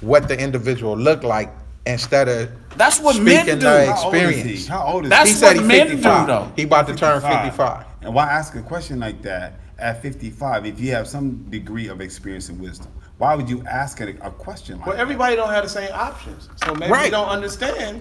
[0.00, 1.50] what the individual look like
[1.86, 3.66] instead of That's what men speaking do.
[3.66, 4.28] the How old is he?
[4.28, 4.66] experience.
[4.68, 5.40] How old is That's he he?
[5.40, 6.26] said what he men do, 55.
[6.26, 6.52] though.
[6.56, 7.84] He about to turn 55.
[8.02, 12.00] And why ask a question like that at 55 if you have some degree of
[12.00, 12.90] experience and wisdom?
[13.18, 15.02] Why would you ask a, a question like well, that?
[15.02, 16.48] everybody don't have the same options.
[16.64, 17.04] So maybe Right.
[17.04, 18.00] we don't understand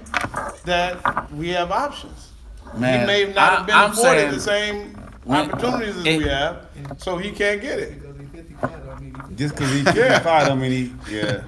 [0.64, 2.30] that we have options.
[2.78, 6.06] Man, he may not I- have been I'm afforded saying the same when- opportunities as
[6.06, 6.68] it- we have,
[6.98, 7.96] so he can't get it.
[9.36, 11.42] Just because he's 55 don't mean he, yeah.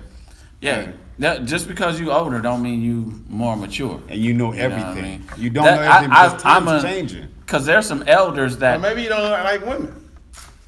[0.62, 0.92] Yeah.
[1.20, 4.02] That- just because you older don't mean you more mature.
[4.10, 5.04] And you know You know what I everything.
[5.12, 5.24] mean?
[5.38, 7.28] You don't That- know everything I- because I- I'm time's a- changing.
[7.48, 9.94] Cause there's some elders Or that maybe you don't like women.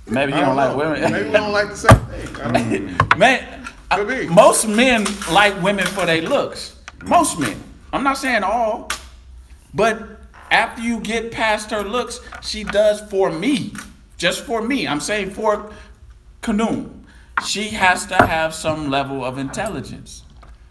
[0.05, 1.11] maybe you I don't, like women.
[1.11, 2.41] Maybe we don't like the same thing.
[2.41, 3.17] I don't know.
[3.17, 4.27] Man, I- Could be.
[4.27, 6.75] most men like women for their looks.
[7.05, 7.55] Most men.
[7.93, 8.89] I'm not saying all.
[9.73, 10.19] But
[10.51, 13.73] after you get past her looks, she does for me,
[14.17, 14.85] just for me.
[14.87, 15.71] I'm saying for
[16.41, 16.89] Canoe.
[17.45, 20.22] She has to have some level of intelligence.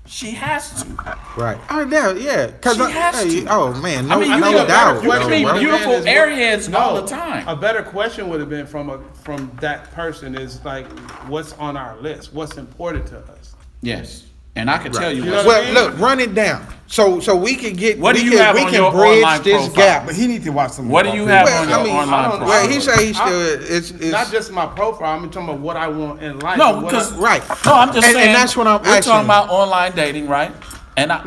[0.05, 0.88] She has to.
[1.36, 1.59] Right.
[1.70, 2.50] Oh yeah, yeah.
[2.61, 3.46] Cause She I, has hey, to.
[3.53, 4.94] oh man, no, I mean, you no think a doubt.
[5.03, 5.59] better- you though, mean bro.
[5.59, 7.46] beautiful Man is what- airheads all the time.
[7.48, 10.86] A better question would have been from a from that person is like,
[11.28, 12.32] what's on our list?
[12.34, 13.55] What's important to us?
[13.80, 14.24] Yes,
[14.57, 15.24] and I can tell you.
[15.24, 15.74] You know what I Well, mean?
[15.74, 16.66] look, run it down.
[16.86, 18.92] So so we can get What we do you can, have we on can your
[18.92, 19.74] bridge online this profile?
[19.74, 20.07] gap.
[20.07, 20.90] But he needs to watch some.
[20.90, 22.48] What do you have Well, on your I mean, online profile?
[22.48, 23.28] Well, he say he still.
[23.30, 25.16] It's, it's, not just my profile.
[25.16, 26.59] I'm talking about what I want in life.
[26.59, 27.42] No, because right.
[27.64, 28.26] No, I'm just And- saying.
[28.28, 29.11] and that's what I'm We're asking.
[29.11, 30.53] talking about online dating, right?
[30.98, 31.24] And I.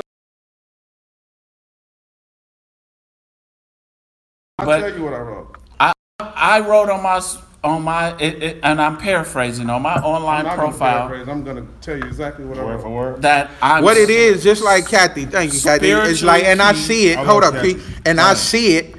[4.59, 5.55] I'll but- tell you what I wrote.
[5.79, 9.95] I I wrote on my s- on my it, it, and I'm paraphrasing on my
[9.95, 11.11] I'm online not gonna profile.
[11.29, 13.21] I'm gonna tell you exactly what I Word for word.
[13.23, 15.25] that I'm what it is, just like Kathy.
[15.25, 15.89] Thank you, Kathy.
[15.89, 17.17] It's like, and I see it.
[17.17, 17.81] Hold up, Kathy.
[18.05, 18.95] And I see it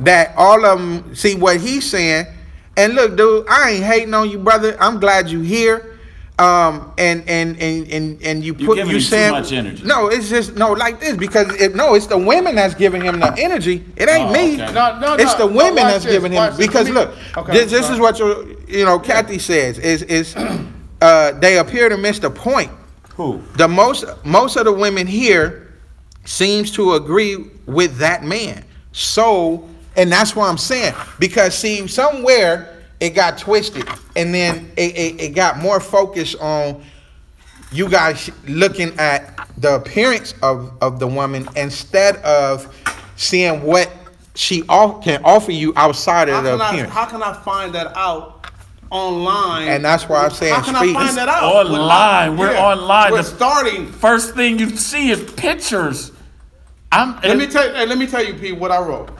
[0.00, 2.26] that all of them see what he's saying.
[2.76, 4.76] And look, dude, I ain't hating on you, brother.
[4.80, 5.89] I'm glad you here.
[6.40, 9.84] Um, and and and and and you You put you him too saying much energy.
[9.84, 13.20] no, it's just no like this because it, no, it's the women that's giving him
[13.20, 13.84] the energy.
[13.94, 14.54] It ain't Oh, me.
[14.62, 14.72] okay.
[14.72, 17.14] No, no, it's no, the women watch that's this, giving him watch because me- look,
[17.36, 20.34] Okay, this, this is what you you know Kathy says is is
[21.02, 22.70] uh, they appear to miss the point.
[23.16, 23.42] Who?
[23.56, 25.74] The most most of the women here
[26.24, 28.64] seems to agree with that man.
[28.92, 34.96] So, and that's what I'm saying because see somewhere it got twisted, and then it,
[34.96, 36.82] it, it got more focused on
[37.72, 42.74] you guys looking at the appearance of of the woman instead of
[43.16, 43.90] seeing what
[44.34, 46.92] she off, can offer you outside How of the can, I, appearance.
[46.92, 48.46] how can I find that out
[48.90, 49.68] online?
[49.68, 50.96] And that's why I'm saying How can speak.
[50.96, 51.66] I find that out?
[51.66, 52.36] Online.
[52.36, 53.12] We're online.
[53.12, 53.86] We're The- starting.
[53.92, 56.12] First thing you see is pictures.
[56.92, 57.20] I'm.
[57.22, 57.74] Let me tell you.
[57.74, 59.10] Hey, let me tell you, Pete, what I wrote.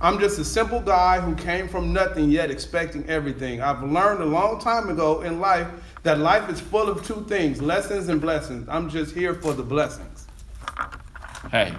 [0.00, 3.62] I'm just a simple guy who came from nothing yet expecting everything.
[3.62, 5.68] I've learned a long time ago in life
[6.02, 8.68] that life is full of two things: lessons and blessings.
[8.68, 10.26] I'm just here for the blessings.
[11.50, 11.72] Hey,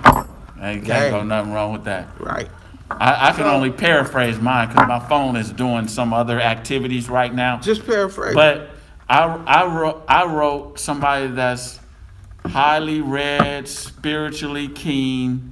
[0.61, 0.81] ain't Hey.
[0.85, 2.07] can't go nothing wrong with that.
[2.19, 2.49] right.
[2.89, 7.09] I, I can So- only paraphrase mine because my phone is doing some other activities
[7.09, 7.59] right now.
[7.59, 8.33] Just paraphrase.
[8.33, 8.69] But
[9.09, 11.79] I, I wrote I wrote somebody that's
[12.45, 15.51] highly read, spiritually keen,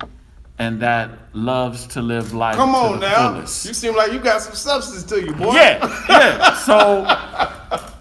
[0.58, 3.34] and that loves to live life Come to on the now.
[3.34, 3.66] fullest.
[3.66, 5.54] You seem like you got some substance to you, boy.
[5.54, 6.56] Yeah, yeah.
[6.66, 7.06] So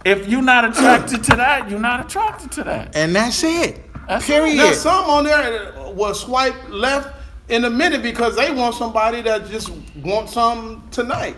[0.05, 2.95] if you're not attracted to that, you're not attracted to that.
[2.97, 3.81] and that's it.
[4.09, 4.59] That's Period.
[4.59, 7.15] There's some on there that will swipe left
[7.49, 9.71] in a minute because they want somebody that just
[10.03, 11.37] wants some tonight.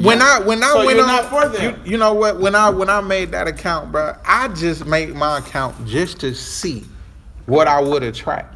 [0.00, 1.80] When I when I So went on, not for them.
[1.84, 2.40] You, you know what?
[2.40, 6.34] When I when I made that account, bro, I just made my account just to
[6.34, 6.84] see
[7.46, 8.53] what I would attract,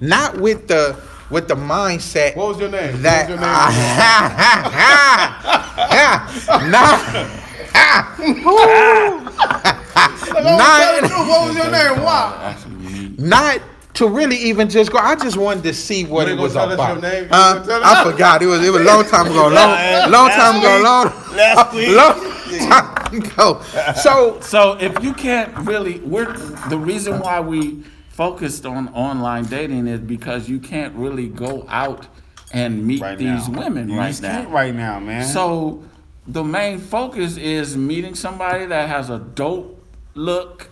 [0.00, 0.96] not with the
[1.30, 2.36] with the mindset.
[2.36, 2.92] What was your name?
[2.92, 3.46] What That was your name?
[6.74, 7.00] not
[10.24, 12.02] Tell not what was your name?
[12.02, 12.56] Why?
[13.18, 13.60] Not
[13.94, 14.98] to really even just go.
[14.98, 16.92] I just wanted to see what You it was gonna us about.
[16.92, 17.28] your name?
[17.30, 18.42] Uh, gonna tell I forgot.
[18.42, 19.48] It was it was a long time ago.
[19.48, 20.80] Long long time ago.
[20.82, 21.88] Long Last week.
[21.90, 22.20] long
[22.68, 23.62] time ago.
[24.02, 26.32] So So if you can't really, we're
[26.68, 27.82] the reason why we
[28.20, 32.06] focused on online dating is because you can't really go out
[32.52, 33.58] and meet Right these now.
[33.60, 34.42] women You right just now.
[34.42, 35.24] can't right now, man.
[35.24, 35.82] So
[36.26, 40.68] the main focus is meeting somebody that has a dope look,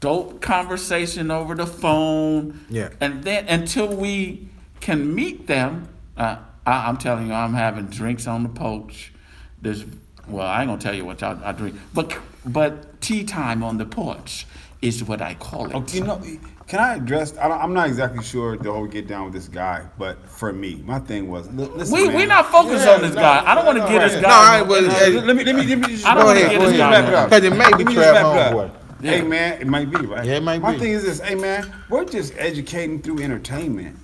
[0.00, 2.66] dope conversation over the phone.
[2.68, 2.90] Yeah.
[3.00, 5.88] And then until we can meet them,
[6.18, 6.36] uh,
[6.66, 9.14] I, I'm telling you, I'm having drinks on the porch.
[9.62, 9.86] There's,
[10.28, 13.78] well, I ain't gonna tell you what I, I drink, but but tea time on
[13.78, 14.46] the porch
[14.82, 15.74] is what I call it.
[15.74, 16.20] Oh, you know,
[16.66, 17.36] can I address?
[17.36, 20.52] I don't, I'm not exactly sure the whole get down with this guy, but for
[20.52, 22.16] me, my thing was, listen, we man.
[22.16, 23.44] we not focused Yeah, on this no, guy.
[23.44, 24.28] I don't want to no, get this guy.
[24.28, 26.50] No, I was- Hey, let me let me let me just I don't Go ahead,
[26.50, 26.78] get go this ahead.
[26.78, 26.90] guy.
[27.00, 27.30] wrap it up.
[27.30, 28.52] 'Cause may be Let me Trav just wrap it up.
[28.54, 28.76] homeboy.
[29.02, 29.10] Yeah.
[29.12, 30.24] Hey man, it might be right.
[30.24, 30.76] Yeah, it might My be.
[30.76, 33.96] My thing is this, hey man, we're just educating through entertainment.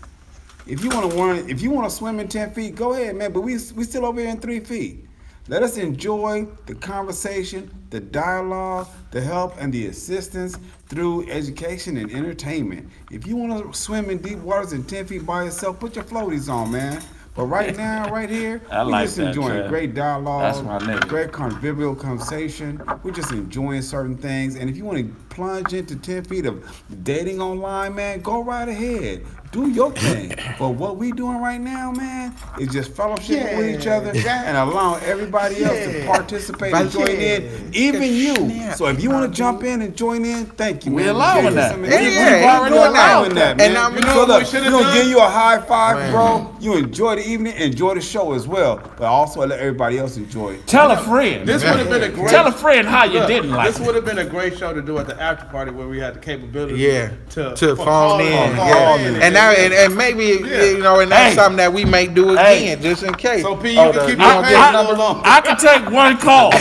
[0.66, 3.14] If you want to learn, if you want to swim in ten feet, go ahead,
[3.16, 3.32] man.
[3.32, 5.05] But we we still over here in three feet.
[5.48, 12.10] Let us enjoy the conversation, the dialogue, the help, and the assistance through education and
[12.10, 12.90] entertainment.
[13.12, 16.04] If you want to swim in deep waters and ten feet by yourself, put your
[16.04, 17.00] floaties on, man.
[17.36, 19.68] But right now, right here, we're like just that, enjoying Trev.
[19.68, 22.82] great dialogue, great convivial conversation.
[23.04, 24.56] We're just enjoying certain things.
[24.56, 25.04] And if you want to
[25.36, 26.64] plunge into ten feet of
[27.04, 29.24] dating online, man, go right ahead.
[29.52, 30.34] Do your thing.
[30.58, 35.02] but what we doing right now, man, is just fellowship with each other and allowing
[35.04, 37.36] everybody else to participate But and join yeah.
[37.38, 38.34] in, even you.
[38.48, 38.74] Yeah.
[38.74, 40.92] So if you want to jump in and join in, thank you.
[40.92, 41.14] We man.
[41.14, 41.76] allowing that.
[41.76, 42.90] Yeah, we- yeah, we've yeah, that.
[42.90, 43.76] allowing that, And man.
[43.76, 45.96] I'm- you know so what we look, should've we're gonna give you a high five,
[45.96, 46.12] Man.
[46.12, 46.56] bro.
[46.60, 50.54] You enjoy the evening, enjoy the show as well, but also let everybody else enjoy
[50.54, 50.66] it.
[50.66, 51.46] Tell a friend.
[51.48, 52.30] This would have been a great.
[52.30, 54.74] Tell a friend how you Look, didn't like This would have been a great show
[54.74, 56.74] to do at the after party where we had the capability.
[56.78, 60.24] Yeah, To, to for phone calling- in, call yeah, in and now and, and maybe
[60.24, 61.34] you know, and that's Hey.
[61.34, 62.70] something that we may do Hey.
[62.72, 63.42] again, just in case.
[63.42, 65.22] So, P, you oh, can keep you your don't page get- number long.
[65.24, 66.50] I can take one call.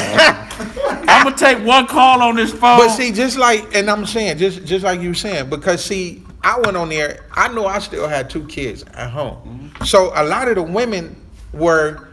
[1.08, 2.80] I'm gonna take one call on this phone.
[2.80, 6.24] But see, just like, and I'm saying, just just like you were saying, because see,
[6.44, 7.26] I went on there.
[7.32, 9.84] I know I still had two kids at home, mm-hmm.
[9.86, 11.16] so a lot of the women
[11.54, 12.08] were,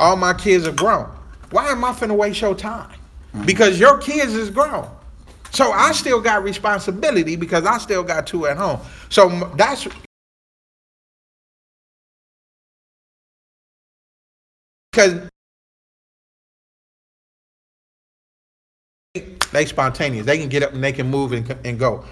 [0.00, 1.08] all my kids are grown.
[1.50, 2.90] Why am I finna waste your time?
[3.34, 3.46] Mm-hmm.
[3.46, 4.88] Because your kids is grown.
[5.54, 8.80] So I still got responsibility because I still got two at home.
[9.08, 9.86] So that's
[14.90, 15.28] because
[19.52, 20.26] they spontaneous.
[20.26, 22.04] They can get up and they can move and, and go.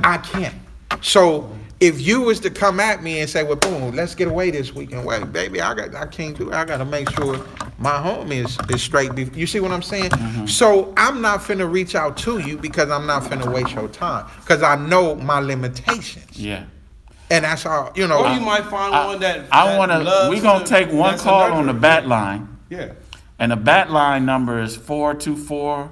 [0.00, 0.54] I can't.
[1.00, 4.50] So if you was to come at me and say, "Well, boom, let's get away
[4.50, 6.52] this weekend," wait, baby, I got, I can't do.
[6.52, 7.44] I got to make sure
[7.78, 9.10] my home is is straight.
[9.34, 10.10] You see what I'm saying?
[10.10, 10.46] Mm-hmm.
[10.46, 14.26] So I'm not finna reach out to you because I'm not finna waste your time
[14.40, 16.64] because I know my limitations, yeah.
[17.30, 17.90] and that's all.
[17.96, 18.24] You know.
[18.24, 19.46] Or you might find I, one that.
[19.50, 19.98] I that wanna.
[20.00, 22.92] loves We gonna to- take one call on the bat line, Yeah.
[23.40, 25.90] and the bat line number is four two four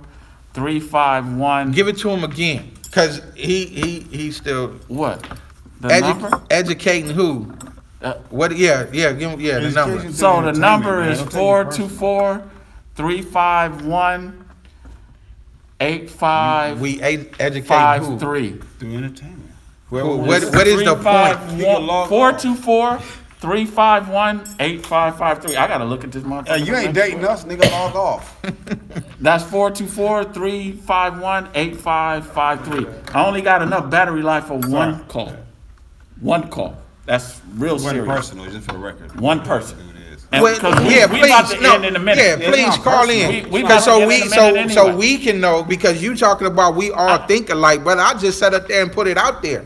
[0.55, 1.73] three five one.
[1.73, 5.23] Give it to him again, cause he he he still What?
[5.81, 6.43] The edu- number?
[6.51, 7.53] educating who?
[8.03, 8.57] Uh, What?
[8.57, 9.95] Yeah, yeah, give him yeah the number.
[9.97, 11.13] Education So the entertainment, number man.
[11.13, 11.89] is Don't take it four personal.
[11.89, 12.43] two four
[12.97, 14.45] three five one
[15.81, 17.69] eight five We ed- educate who?
[17.69, 18.59] five three.
[18.79, 19.51] Through entertainment.
[19.91, 21.59] Well, what what is the point?
[21.59, 22.39] You can log Four on.
[22.39, 22.99] two four
[23.41, 25.57] three five one eight five five three.
[25.57, 26.49] I gotta look at this motherfucker.
[26.59, 27.71] Hey, you ain't dating us, nigga.
[27.73, 28.41] Log off.
[29.21, 32.87] That's four two four three five one eight five five three.
[33.15, 35.35] I only got enough battery life for one call.
[36.21, 36.77] One call.
[37.07, 38.07] That's real Wasn't serious.
[38.15, 39.19] personal, just for the record.
[39.21, 39.79] One person.
[39.79, 40.27] Who it is.
[40.33, 42.41] And Well, 'cause we, yeah, we about to please, no, end in a minute.
[42.41, 43.31] yeah, please call personal.
[43.31, 46.01] in We, we so we end in a so minute so we can know because
[46.03, 49.09] you talking about we all think alike, but I just sat up there and put
[49.09, 49.65] it out there.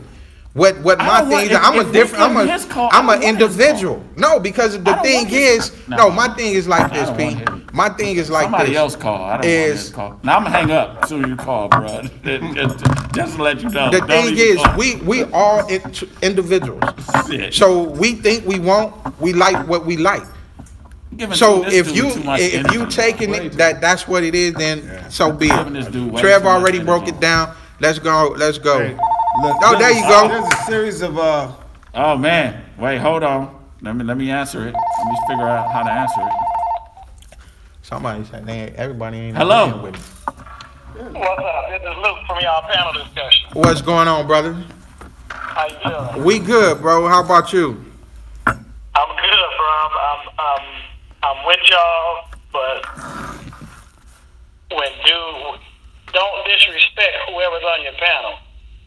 [0.55, 1.57] What what my don't want- thing is?
[1.57, 2.23] if- I'm if a different.
[2.23, 4.01] I'm couldn't a his call, I I'm an individual.
[4.15, 6.09] No, because the thing want his is, no, No.
[6.11, 7.17] my thing is like I this, don't
[7.57, 7.61] P.
[7.73, 8.77] My thing is like Somebody this.
[8.77, 9.25] else call.
[9.25, 10.19] I don't is- want his call.
[10.23, 12.01] Now I'm gonna hang up as soon as you call, bro.
[13.13, 13.91] Just to let you know.
[13.91, 14.77] The Don't thing is, call.
[14.77, 15.67] we we all
[16.21, 16.83] individuals.
[17.51, 20.23] So we think we want, we like what we like.
[21.17, 25.33] Giving So if you if you taking it that that's what it is, then so
[25.33, 25.91] be it.
[25.91, 27.53] dude Trev already broke it down.
[27.81, 28.33] Let's go.
[28.37, 28.97] Let's go.
[29.35, 30.27] Hey, look, Oh, there you a- go.
[30.27, 31.51] There's a series of uh,
[31.93, 33.55] Oh man, wait, hold on.
[33.81, 34.73] Let me let me answer it.
[34.73, 37.37] Let me figure out how to answer it.
[37.83, 39.81] Somebody said, "Man, everybody ain't Hello.
[39.81, 39.99] with me."
[40.95, 41.69] What's up?
[41.69, 43.49] This is Luke from y'all panel discussion.
[43.53, 44.61] What's going on, brother?
[45.29, 46.23] How you feeling?
[46.25, 47.07] We good, bro.
[47.07, 47.83] How about you?
[48.47, 49.71] I'm good, bro.
[49.83, 50.65] I'm, I'm, I'm,
[51.23, 52.85] I'm with y'all, but
[54.71, 55.59] when dude,
[56.13, 58.33] don't disrespect whoever's on your panel.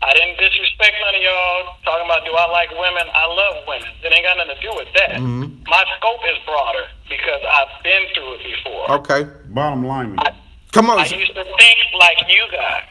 [0.00, 3.06] I didn't disrespect none of y'all talking about do I like women?
[3.12, 3.88] I love women.
[4.02, 5.18] It ain't got nothing to do with that.
[5.18, 5.62] Mm-hmm.
[5.66, 8.90] My scope is broader because I've been through it before.
[9.02, 9.26] Okay.
[9.50, 10.14] bottom line.
[10.14, 10.34] Man.
[10.72, 10.98] Come on.
[11.00, 12.84] I used to think like you guys.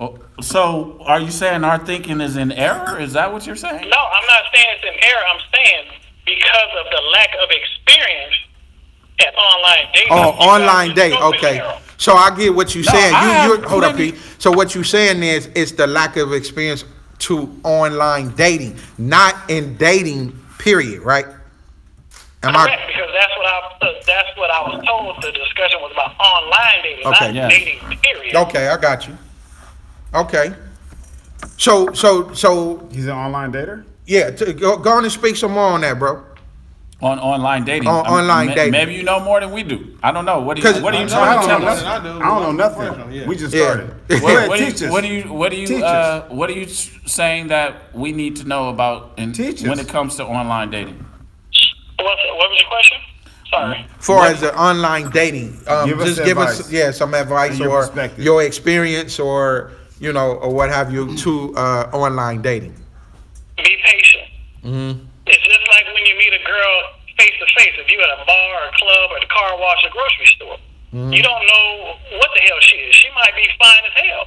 [0.00, 3.00] Oh, so are you saying our thinking is in error?
[3.00, 3.88] Is that what you're saying?
[3.88, 5.24] No, I'm not saying it's in error.
[5.32, 5.86] I'm saying
[6.24, 8.34] because of the lack of experience
[9.20, 10.12] at online dating.
[10.12, 11.20] Oh, online are date.
[11.20, 11.58] Okay.
[11.58, 11.78] now.
[11.98, 13.14] So I get what you No, saying.
[13.14, 14.18] I You you hold up, plenty- P.
[14.38, 16.84] So what you're saying is it's the lack of experience
[17.20, 20.32] to online dating, not in dating.
[20.58, 21.02] Period.
[21.02, 21.24] Right?
[22.44, 22.86] Am Correct, I?
[22.86, 25.16] because that's what I uh, that's what I was told.
[25.22, 27.26] The discussion was about online dating, Okay.
[27.26, 27.50] not Yes.
[27.52, 27.98] dating.
[27.98, 28.36] Period.
[28.36, 29.16] Okay, I got you.
[30.14, 30.52] Okay.
[31.56, 33.84] So so so He's an online dater.
[34.06, 34.30] yeah.
[34.30, 36.22] T- go go on and speak some more on that, bro.
[37.00, 37.86] On online dating.
[37.86, 38.72] On- I mean, online ma- dating.
[38.72, 39.96] Maybe you know more than we do.
[40.02, 40.40] I don't know.
[40.40, 41.82] What are 'Cause- you, what are you I trying to tell us?
[41.84, 42.08] I do.
[42.08, 43.12] I don't know nothing.
[43.12, 43.24] yeah.
[43.26, 43.64] We just Yeah.
[43.66, 43.90] started.
[44.22, 44.92] What- Go What, teach do you, us.
[44.92, 48.44] what do you what do you uh, what are you saying that we need to
[48.48, 49.86] know about in, Teach when us.
[49.86, 50.98] it comes to online dating?
[52.00, 52.98] What's, what was your question?
[53.50, 53.86] Sorry.
[54.00, 57.70] For as the online dating, um, Give us just give us yeah some advice your
[57.84, 59.70] or your experience or
[60.00, 62.74] you know or what have you to uh, online dating.
[63.56, 64.24] Be patient.
[64.64, 65.04] Mm-hmm.
[65.26, 66.74] It's just like when you meet a girl
[67.20, 67.74] face to face.
[67.76, 70.56] If you at a bar or a club or the car wash or grocery store,
[70.88, 71.12] Mm-hmm.
[71.12, 72.96] you don't know what the hell she is.
[72.96, 74.24] She might be fine as hell.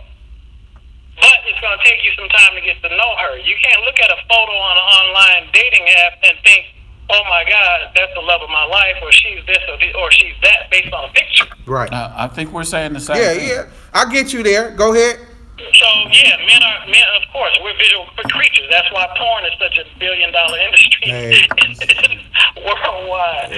[1.18, 3.38] but it's going to take you some time to get to know her.
[3.42, 6.66] You can't look at a photo on an online dating app and think,
[7.10, 10.12] "Oh my God, that's the love of my life," or "She's this or, the, or
[10.12, 11.46] she's that," based on a picture.
[11.66, 11.92] Right.
[11.92, 13.50] Uh, I think we're saying the same Yeah, thing.
[13.50, 13.64] yeah.
[13.94, 14.70] I get you there.
[14.72, 15.18] Go ahead.
[15.74, 17.04] So yeah, men are men.
[17.22, 18.68] Of course, we're visual creatures.
[18.70, 21.48] That's why porn is such a billion dollar industry Hey.
[22.66, 23.50] worldwide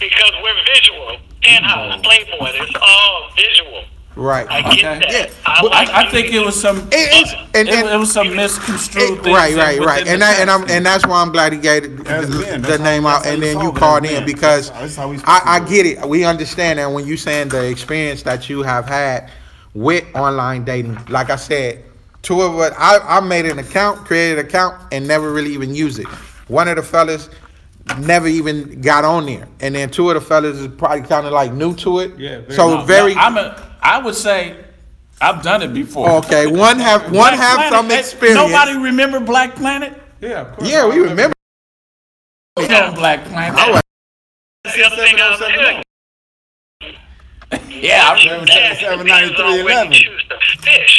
[0.00, 1.16] because we're visual.
[1.42, 3.84] Penthouse, Playboy, it's all visual.
[4.16, 4.46] Right.
[4.50, 4.76] I Okay.
[4.80, 5.12] get that.
[5.12, 6.78] Yeah, I, but like I, I think it was some.
[6.78, 10.40] It- it's and, it, and it was some misconstrued it- right, right, right, and that,
[10.40, 13.04] and I'm and that's why I'm glad he gave it- the, the that's how- name
[13.06, 16.08] out, and then you called in because That's how we supposed I, I get it.
[16.08, 19.30] We understand, and when you saying the experience that you have had
[19.76, 21.84] with online dating, like I said,
[22.22, 25.74] two of us, I, I made an account, created an account, and never really even
[25.74, 26.06] used it.
[26.48, 27.28] One of the fellas
[27.98, 31.32] never even got on there, and then two of the fellas is probably kind of
[31.32, 32.18] like new to it.
[32.18, 32.86] Yeah, very so new.
[32.86, 33.14] very.
[33.14, 33.76] No, I'm a.
[33.82, 34.56] I would say,
[35.20, 36.10] I've done it before.
[36.24, 38.40] Okay, one have one Black have Planet, some experience.
[38.50, 39.92] Nobody remember Black Planet?
[40.22, 40.70] Yeah, of course.
[40.70, 41.34] yeah, we remember.
[42.56, 43.58] We know Black Planet.
[43.58, 43.82] I was-
[44.74, 45.82] the other thing I'll tell you.
[47.86, 48.46] Yeah, I remember.
[48.46, 49.92] That 7, depends 93, on where 11.
[49.92, 50.96] you choose to fish.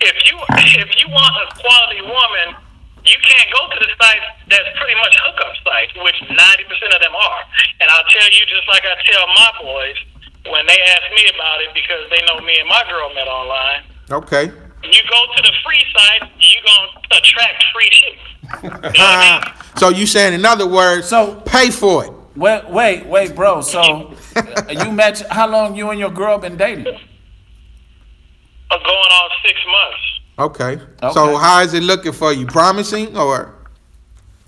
[0.00, 0.36] If you
[0.82, 2.56] if you want a quality woman,
[3.04, 7.00] you can't go to the sites that's pretty much hookup sites, which ninety percent of
[7.00, 7.42] them are.
[7.80, 9.96] And I'll tell you, just like I tell my boys
[10.52, 13.80] when they ask me about it, because they know me and my girl met online.
[14.10, 14.44] Okay.
[14.84, 18.26] You go to the free site, you gonna attract free chicks.
[18.62, 18.68] You
[19.00, 19.54] know I mean?
[19.76, 22.12] so you saying in other words, So- pay for it.
[22.36, 23.60] Wait, wait, wait, bro.
[23.60, 25.20] So uh, you met?
[25.30, 26.86] How long you and your girl been dating?
[28.70, 28.88] Uh, going
[29.20, 30.20] on six months.
[30.38, 30.72] Okay.
[31.02, 31.12] Okay.
[31.14, 32.46] So how is it looking for you?
[32.46, 33.54] Promising or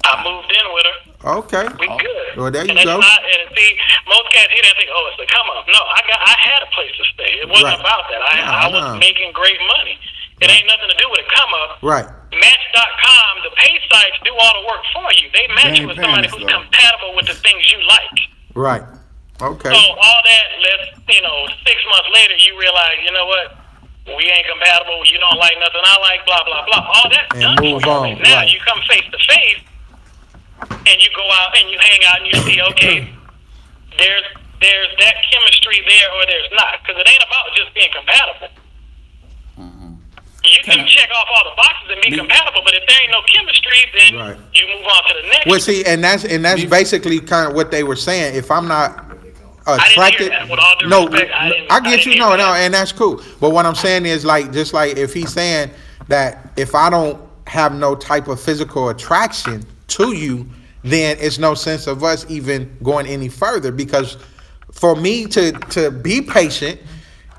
[0.04, 1.38] I moved in with her.
[1.38, 1.66] okay?
[1.78, 2.36] We good.
[2.36, 2.98] Well, there you and it's go.
[2.98, 3.70] Not, and see,
[4.08, 5.66] most cats here they think, oh, it's a come up.
[5.66, 7.30] No, I got, I had a place to stay.
[7.42, 7.80] It wasn't Right.
[7.80, 8.22] about that.
[8.22, 8.98] I, Nah, I was nah.
[8.98, 9.98] making great money.
[10.40, 11.70] It ain't nothing to do with a come up.
[11.82, 12.08] Right.
[12.32, 15.32] Match.com, the pay sites do all the work for you.
[15.32, 16.60] They match you with somebody who's though.
[16.60, 18.16] compatible with the things you like.
[18.54, 18.84] Right.
[19.40, 19.72] Okay.
[19.72, 23.56] So all that, let's you know, six months later, you realize, you know what?
[24.06, 25.02] We ain't compatible.
[25.08, 26.20] You don't like nothing I like.
[26.28, 26.82] Blah blah blah.
[26.94, 27.58] All that's And done.
[27.64, 28.48] move on, Now right.
[28.52, 29.60] you come face to face,
[30.86, 33.08] and you go out and you hang out and you see, okay,
[33.98, 34.24] there's
[34.60, 38.48] there's that chemistry there or there's not, because it ain't about just being compatible.
[40.46, 42.86] You can Can I- check off all the boxes and be Be- compatible, but if
[42.88, 44.36] there ain't no chemistry, then Right.
[44.54, 45.46] you move on to the next.
[45.46, 48.34] Well, see, and that's and that's Be- basically kind of what they were saying.
[48.36, 49.04] If I'm not
[49.66, 50.48] attracted, that.
[50.48, 52.18] With all due no, respect, I I I get didn't you.
[52.20, 53.20] No, no, and that's cool.
[53.40, 55.70] But what I'm saying is like just like if he's saying
[56.08, 60.46] that if I don't have no type of physical attraction to you,
[60.84, 64.16] then it's no sense of us even going any further because
[64.72, 66.80] for me to to be patient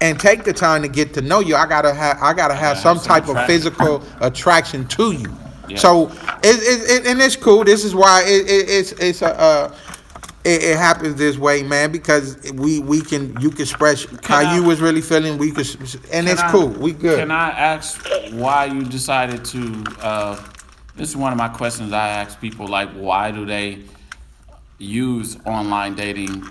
[0.02, 2.78] and take the time to get to know you, I gotta have I gotta have
[2.78, 5.36] some some type of physical attraction to you.
[5.68, 5.78] Yeah.
[5.78, 6.12] So it,
[6.44, 7.64] it, it and it's cool.
[7.64, 9.40] This is why it, it, it's it's a.
[9.40, 9.76] Uh,
[10.44, 14.56] it, it happens this way, man, because we we can you can express how I-
[14.56, 15.38] you was really feeling.
[15.38, 15.68] We could,
[16.12, 16.70] and it's I- cool.
[16.70, 17.20] We good.
[17.20, 19.84] Can I ask why you decided to?
[20.00, 20.42] Uh,
[20.96, 22.68] this is one of my questions I ask people.
[22.68, 23.84] Like, why do they
[24.80, 26.44] use online dating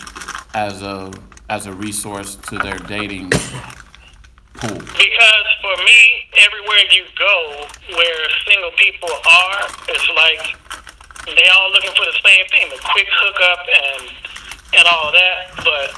[0.52, 1.10] as a
[1.48, 3.30] as a resource to their dating
[4.54, 4.78] pool?
[4.78, 6.00] Because for me,
[6.38, 7.66] everywhere you go
[7.96, 10.56] where single people are, it's like
[11.26, 14.10] they all looking for the same thing, the quick hookup and
[14.74, 15.56] and all that.
[15.62, 15.90] But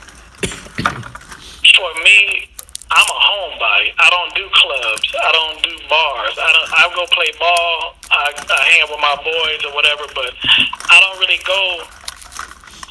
[1.76, 2.48] for me,
[2.90, 3.92] I'm a homebody.
[3.98, 5.08] I don't do clubs.
[5.22, 6.36] I don't do bars.
[6.40, 6.68] I don't.
[6.72, 7.96] I go play ball.
[8.10, 10.04] I, I hang out with my boys or whatever.
[10.14, 10.32] But
[10.88, 11.84] I don't really go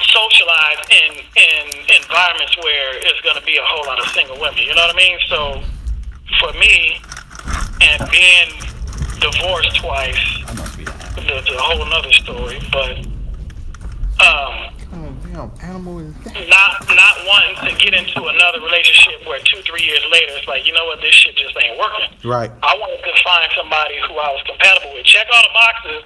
[0.02, 1.64] socialize in in
[2.02, 4.60] environments where it's going to be a whole lot of single women.
[4.60, 5.20] You know what I mean?
[5.28, 5.64] So
[6.40, 7.02] for me,
[7.82, 8.50] and being
[9.20, 10.44] divorced twice,
[11.16, 12.62] that's a whole nother story.
[12.72, 13.06] But
[14.24, 14.74] um,
[15.24, 16.14] damn, animal is
[16.50, 20.66] not not wanting to get into another relationship where two three years later it's like
[20.66, 22.10] you know what this shit just ain't working.
[22.24, 22.52] Right.
[22.64, 25.06] I wanted to find somebody who I was compatible with.
[25.06, 26.02] Check all the boxes,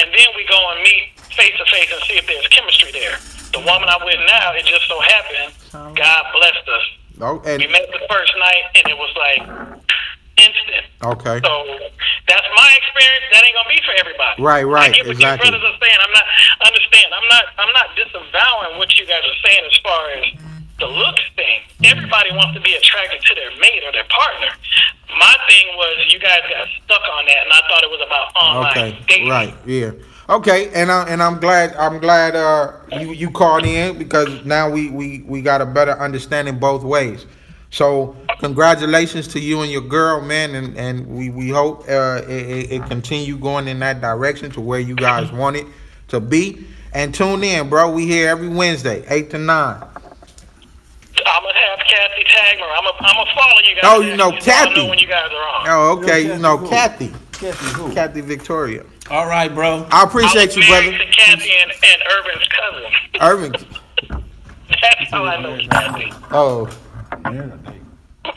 [0.00, 3.20] and then we go and meet face to face and see if there's chemistry there.
[3.52, 5.52] The woman I'm with now, it just so happened,
[5.96, 6.84] God blessed us.
[7.20, 9.40] Oh, and We met the first night, and it was like
[10.40, 10.84] instant.
[11.04, 11.36] okay.
[11.44, 11.52] So
[12.24, 13.26] that's my experience.
[13.32, 14.40] That ain't gonna be for everybody.
[14.40, 15.50] Right, right, I get what exactly.
[15.50, 16.00] your brothers are saying.
[16.00, 16.26] I'm not
[16.64, 17.08] understand.
[17.12, 17.44] I'm not.
[17.60, 20.24] I'm not disavowing what you guys are saying as far as
[20.80, 21.60] the looks thing.
[21.84, 24.48] Everybody wants to be attracted to their mate or their partner.
[25.18, 28.34] My thing was you guys got stuck on that, and I thought it was about
[28.36, 28.98] online Okay.
[29.08, 29.28] dating.
[29.28, 29.54] Right.
[29.66, 29.90] Yeah.
[30.28, 30.70] Okay.
[30.74, 34.90] And I and I'm glad I'm glad uh you you called in because now we
[34.90, 37.26] we we got a better understanding both ways.
[37.72, 42.30] So congratulations to you and your girl, man, and and we we hope uh, it,
[42.30, 45.66] it, it continue going in that direction to where you guys want it
[46.08, 46.66] to be.
[46.92, 47.90] And tune in, bro.
[47.92, 49.82] We here every Wednesday, eight to nine.
[51.26, 52.64] I'm gonna have Kathy tag me.
[52.64, 53.84] I'm gonna I'm gonna follow you guys.
[53.84, 54.74] Oh, you know Just so I Kathy.
[54.82, 55.68] know when you guys are on.
[55.68, 56.22] Oh, okay.
[56.26, 57.92] Yo, You know, Kathy Kathy, Kathy who?
[57.94, 58.84] Kathy Victoria.
[59.10, 59.86] All right, bro.
[59.90, 60.90] I appreciate you, I was brother.
[60.92, 62.92] married to Kathy and, and Urban's cousin.
[63.20, 64.22] Irving.
[64.82, 66.12] That's how I know Kathy.
[66.30, 66.68] Oh,
[67.24, 67.86] Married or dating?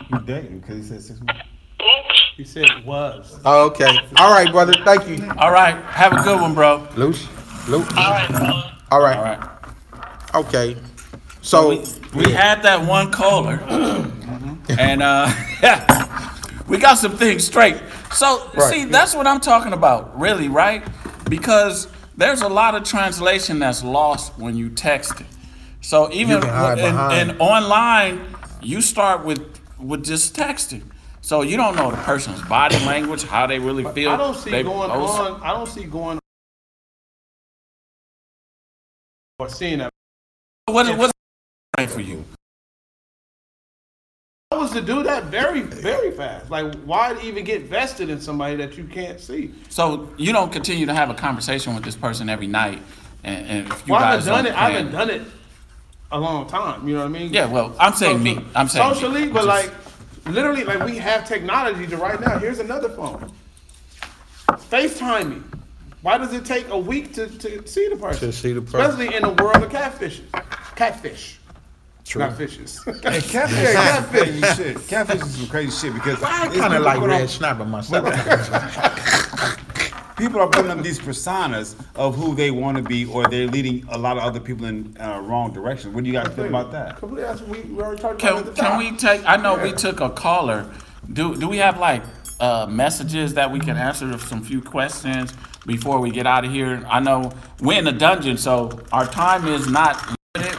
[0.10, 1.42] He dating because he said six months.
[2.36, 3.40] He said it was.
[3.46, 3.96] oh, okay.
[4.18, 4.74] All right, brother.
[4.84, 5.32] Thank you.
[5.38, 5.76] All right.
[5.86, 6.88] Have a good one, bro.
[6.96, 7.28] Loose.
[7.68, 7.88] Loose.
[7.96, 8.72] All right, fellas.
[8.92, 9.18] All right.
[9.18, 9.40] All right.
[10.34, 10.76] Okay.
[11.44, 11.84] So we,
[12.26, 13.56] we had that one caller,
[14.80, 15.30] and uh,
[16.70, 17.78] we got some things straight.
[18.14, 18.72] So Right.
[18.74, 20.84] see, that's what I'm talking about, really, right?
[21.30, 25.28] Because there's a lot of translation that's lost when you text it.
[25.82, 28.26] So even You can in, online,
[28.62, 29.42] you start with
[29.80, 30.84] with just texting.
[31.20, 34.12] So you don't know the person's body language, how they really feel.
[34.12, 35.42] I don't see They going post- on.
[35.42, 36.20] I don't see going
[39.40, 39.90] or seeing that.
[40.68, 41.13] What, what's
[41.82, 42.24] for you?
[44.52, 46.52] I was to do that very, very fast.
[46.52, 49.52] Like, why even get vested in somebody that you can't see?
[49.70, 52.80] So you don't continue to have a conversation with this person every night,
[53.24, 54.56] and, and if you Well, I haven't done don't it.
[54.56, 55.22] I haven't done it
[56.12, 56.88] a long time.
[56.88, 57.34] You know what I mean?
[57.34, 58.40] Yeah, well, I'm saying me.
[58.54, 58.94] I'm saying me.
[58.94, 59.72] socially, but Just- like
[60.28, 62.38] literally, like we have technology to right now.
[62.38, 63.32] Here's another phone.
[64.48, 65.42] FaceTime me.
[66.04, 68.30] Why does it take a week to, to see the person?
[68.30, 68.82] To see the person.
[68.82, 70.30] Especially in the world of catfishes.
[70.76, 71.40] Catfish.
[72.06, 72.22] True.
[72.22, 72.84] Not fishes.
[72.84, 74.88] Hey, catfish, yeah, catfish is shit.
[74.88, 78.06] Catfish is some crazy shit because I kind of like put red snapper myself.
[80.18, 83.84] People are putting up these personas of who they want to be, or they're leading
[83.90, 85.92] a lot of other people in uh, wrong direction.
[85.92, 86.98] What do you guys think about that?
[86.98, 87.46] Completely.
[87.48, 89.24] We, we already talked Can, at can we take?
[89.26, 90.70] I know we took a caller.
[91.12, 92.04] Do do we have like
[92.40, 95.34] uh, messages that we can answer some few questions
[95.66, 96.86] before we get out of here?
[96.88, 100.18] I know we're in a dungeon, so our time is not limited,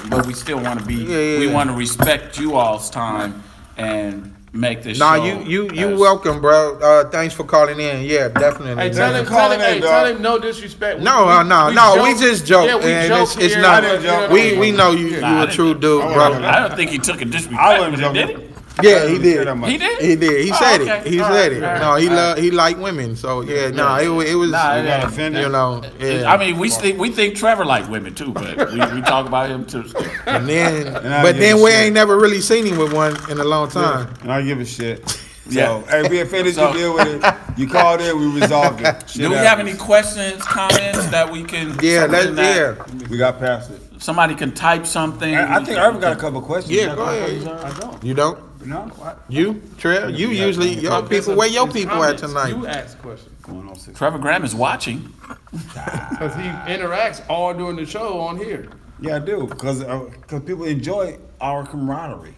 [0.08, 0.94] but we still want to be.
[0.94, 1.54] Yeah, yeah, we yeah.
[1.54, 3.42] want to respect you all's time
[3.76, 4.98] and make this.
[4.98, 6.78] nah, show you you you as- welcome, bro.
[6.78, 8.04] Uh, thanks for calling in.
[8.04, 8.70] Yeah, definitely.
[8.82, 8.94] Hey, man.
[8.94, 10.98] tell him, tell him, hey, tell him no disrespect.
[10.98, 12.02] We- No, we- uh, no, no.
[12.02, 12.20] We joke.
[12.20, 13.82] just joke, Yeah, we and joke it's, it's here, not.
[13.82, 16.34] but, you know what I we we know you you a true dude, bro.
[16.44, 17.60] I don't think he took a disrespect.
[17.60, 19.22] I wouldn't with it, joke.
[19.22, 19.28] did he?
[19.34, 19.78] Yeah, he did.
[19.78, 20.00] He did.
[20.02, 20.44] He did.
[20.46, 20.98] He Oh, said okay.
[21.00, 21.06] it.
[21.06, 21.60] He All said right, it.
[21.60, 23.16] all No, he all lo- he liked women.
[23.16, 24.50] So yeah, no, it, wa- it was.
[24.50, 25.06] Nah, You got yeah.
[25.06, 25.42] offended?
[25.42, 26.32] You know, yeah.
[26.32, 29.50] I mean, we think we think Trevor liked women too, but we, we talk about
[29.50, 29.84] him too.
[30.26, 31.80] and then, And but then we shit.
[31.80, 34.12] ain't never really seen him with one in a long time.
[34.22, 35.08] And I give a shit.
[35.08, 35.20] So,
[35.50, 35.82] Yeah.
[36.02, 37.34] hey, we offended So- you, deal with it.
[37.56, 39.04] You called it, we resolved it.
[39.08, 41.78] Shit Do we have any questions, comments that we can?
[41.80, 43.80] Yeah, let's something that yeah, We got past it.
[44.02, 45.36] Somebody can type something.
[45.36, 46.74] I, I think Irvin got a couple of questions.
[46.76, 46.96] yeah.
[46.96, 47.46] Go ahead.
[47.46, 48.02] couple I don't.
[48.02, 48.38] You don't?
[48.72, 48.98] Of questions?
[48.98, 49.16] No?
[49.28, 50.10] You, Trev?
[50.18, 50.98] You usually yeah.
[50.98, 51.34] your people.
[51.36, 52.48] Where your people at tonight?
[52.48, 53.30] You ask questions.
[53.42, 53.98] Going on oh six.
[53.98, 55.12] Trevor Graham is watching.
[55.22, 55.38] Ah.
[56.10, 56.42] Because he
[56.72, 58.68] interacts all during the show on here.
[59.00, 59.46] Yeah, I do.
[59.46, 62.34] Because because uh, people enjoy our camaraderie.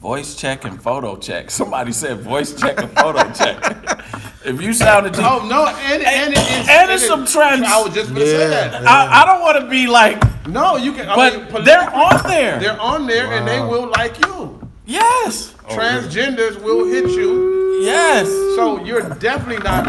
[0.00, 1.50] Voice check and photo check.
[1.50, 3.58] Somebody said voice check and photo check.
[4.44, 7.66] if you sounded just, Oh, no, and, and, it's, and it's some trends.
[7.66, 8.38] I was just going to Yeah.
[8.38, 8.86] say that.
[8.86, 11.06] I, I don't want to be like, No, you can.
[11.06, 12.58] I but mean, they're on there.
[12.58, 14.59] They're on there and they will like you.
[14.90, 17.80] Yes, Transgenders will hit you.
[17.82, 18.26] yes.
[18.56, 19.84] So you're definitely not.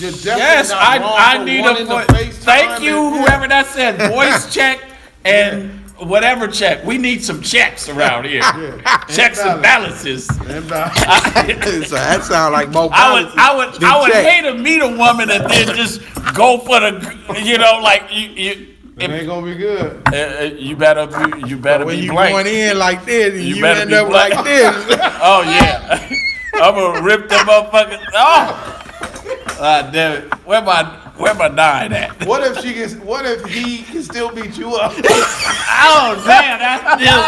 [0.00, 2.38] You're definitely Yes, not I, wrong I need a to voice.
[2.44, 4.80] Thank you, and- whoever that said voice check
[5.24, 6.84] and whatever check.
[6.84, 8.42] We need some checks around here.
[9.08, 10.28] Checks and balances.
[10.28, 10.90] And, uh,
[11.84, 12.88] so that sound like Mo.
[12.92, 14.26] I would, I would, I would check.
[14.26, 16.00] hate to meet a woman and then just
[16.34, 20.02] go for the, you know, like you, you, it ain't gonna be good.
[20.08, 22.32] uh, uh, you better, be, you better when be you blank.
[22.34, 24.32] going in like this, You you, better end be up black.
[24.34, 24.98] like this.
[25.26, 26.08] Oh yeah,
[26.54, 28.04] I'm gonna rip the motherfuckers.
[28.12, 30.34] Oh, ah, damn it.
[30.46, 30.84] Where my,
[31.16, 32.26] where my nine at?
[32.26, 32.94] What if she gets?
[32.96, 34.92] What if he can still beat you up?
[34.96, 37.22] Oh damn, that's still.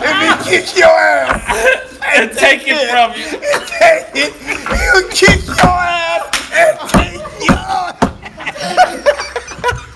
[0.00, 1.98] Let me kick your ass.
[2.16, 3.30] and take it from you.
[3.66, 4.32] Take it.
[4.70, 7.92] You kick your ass and take your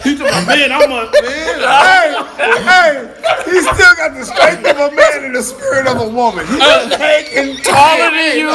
[0.03, 1.61] He told me, man, I'm a man.
[1.61, 2.17] Hey,
[2.65, 3.09] hey,
[3.45, 6.47] he still got the strength of a man and the spirit of a woman.
[6.47, 8.49] He uh, just taking Taller than you,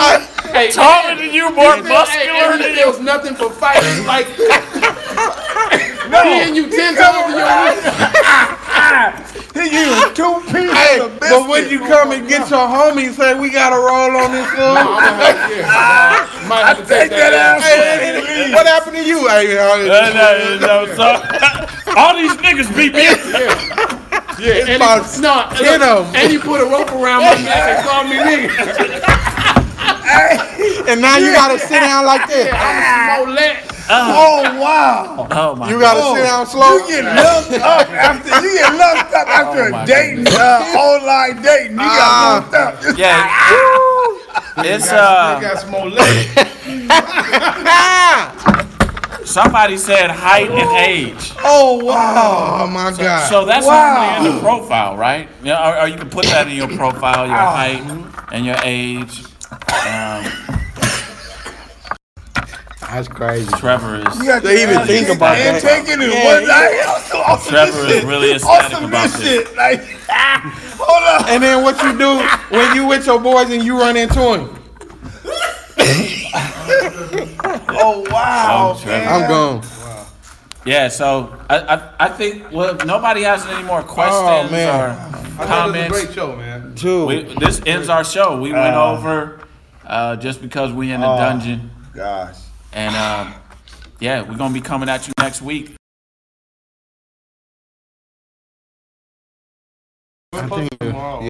[0.51, 2.83] Hey, taller than you, more Hey, muscular and than he you.
[2.83, 4.05] feels nothing for fighting.
[4.05, 4.27] Like
[6.09, 7.81] No, he and you ten times in your weight.
[9.55, 11.29] he used two pieces Hey, of biscuit.
[11.41, 14.77] but when you come and get your homies, say we gotta roll on this one.
[14.77, 17.71] I'm gonna have, yeah, might have to take, take that ass ass.
[17.71, 18.53] away and.
[18.53, 19.27] What happened to you?
[19.27, 19.65] Hey, Uh,
[20.13, 21.05] no, no, so,
[21.97, 23.03] all these niggas beat me.
[24.37, 26.15] Yeah, and about he, no, 10 of 'em.
[26.15, 28.51] and he put a rope around my neck and called me nigga.
[30.87, 32.47] And now you gotta sit down like this.
[32.53, 33.57] I'm a Smollett.
[33.87, 35.27] Oh wow!
[35.29, 36.77] Oh my You gotta sit down slow.
[36.77, 40.73] You get lumped up after you get lumped up after Oh, a my dating uh,
[40.75, 41.73] online dating.
[41.73, 42.39] You Ah.
[42.51, 42.97] got lumped up.
[42.97, 43.29] Yeah.
[44.65, 46.05] It's uh got Smollett.
[49.27, 51.33] somebody said height and age.
[51.43, 52.59] Oh wow!
[52.63, 53.29] Oh my god!
[53.29, 53.93] So that's Wow.
[53.93, 55.27] normally in the profile, right?
[55.43, 57.81] Yeah, or, or you can put that in your profile, your height
[58.31, 59.23] and your age.
[59.51, 60.25] Um,
[62.89, 63.49] That's crazy.
[63.57, 65.61] Trevor is You got They even to think about and that.
[65.61, 66.83] taking it Yeah, one night.
[66.87, 68.03] Also, awesome Trevor is shit.
[68.05, 69.47] really ecstatic awesome about this this.
[69.47, 69.55] shit.
[69.57, 69.79] Like,
[70.77, 71.27] hold up.
[71.29, 72.19] And then what you do
[72.55, 74.49] when you with your boys and you run into him?
[77.77, 78.73] Oh wow.
[78.75, 79.07] Oh, Trevor.
[79.09, 79.63] I'm gone.
[80.65, 84.67] Yeah, so I, I I think well if nobody has any more questions Oh, man.
[84.79, 85.91] or I it was a comments.
[86.01, 86.73] great show, man.
[86.73, 87.07] Dude.
[87.07, 88.39] We, this ends our show.
[88.41, 89.41] We went Uh, over
[89.85, 91.17] uh, just because we in the Oh.
[91.17, 92.35] dungeon, Gosh.
[92.75, 93.33] And um,
[93.99, 95.75] yeah, we're gonna be coming at you next week.
[100.33, 101.27] We'll post tomorrow.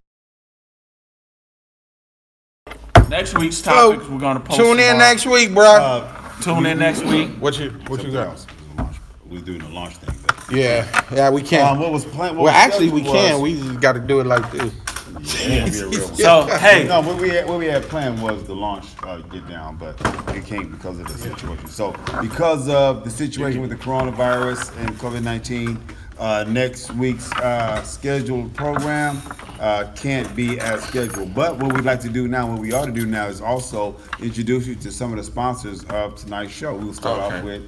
[3.07, 4.57] Next week's So, topics we're gonna post.
[4.59, 4.97] Tune in tomorrow.
[4.97, 5.63] next week, bro.
[5.65, 7.29] Uh, Tune in next week.
[7.39, 8.43] what you what you got?
[9.25, 10.15] We're doing the launch thing.
[10.25, 11.79] But, Yeah, yeah, we um, can.
[11.79, 12.37] what was planned?
[12.37, 13.41] well, actually, we can.
[13.41, 14.71] We just got to do it like this.
[15.25, 16.15] Yeah, be a real one.
[16.15, 19.47] So hey, No, what we had, what we had planned was the launch uh, get
[19.47, 19.99] down, but
[20.35, 21.67] it came because of the situation.
[21.67, 25.79] So because of the situation with the coronavirus and COVID nineteen,
[26.19, 29.21] uh, next week's uh, scheduled program
[29.59, 31.33] uh, can't be as scheduled.
[31.33, 33.95] But what we'd like to do now, what we ought to do now, is also
[34.21, 36.75] introduce you to some of the sponsors of tonight's show.
[36.75, 37.37] We'll start Okay.
[37.39, 37.63] off with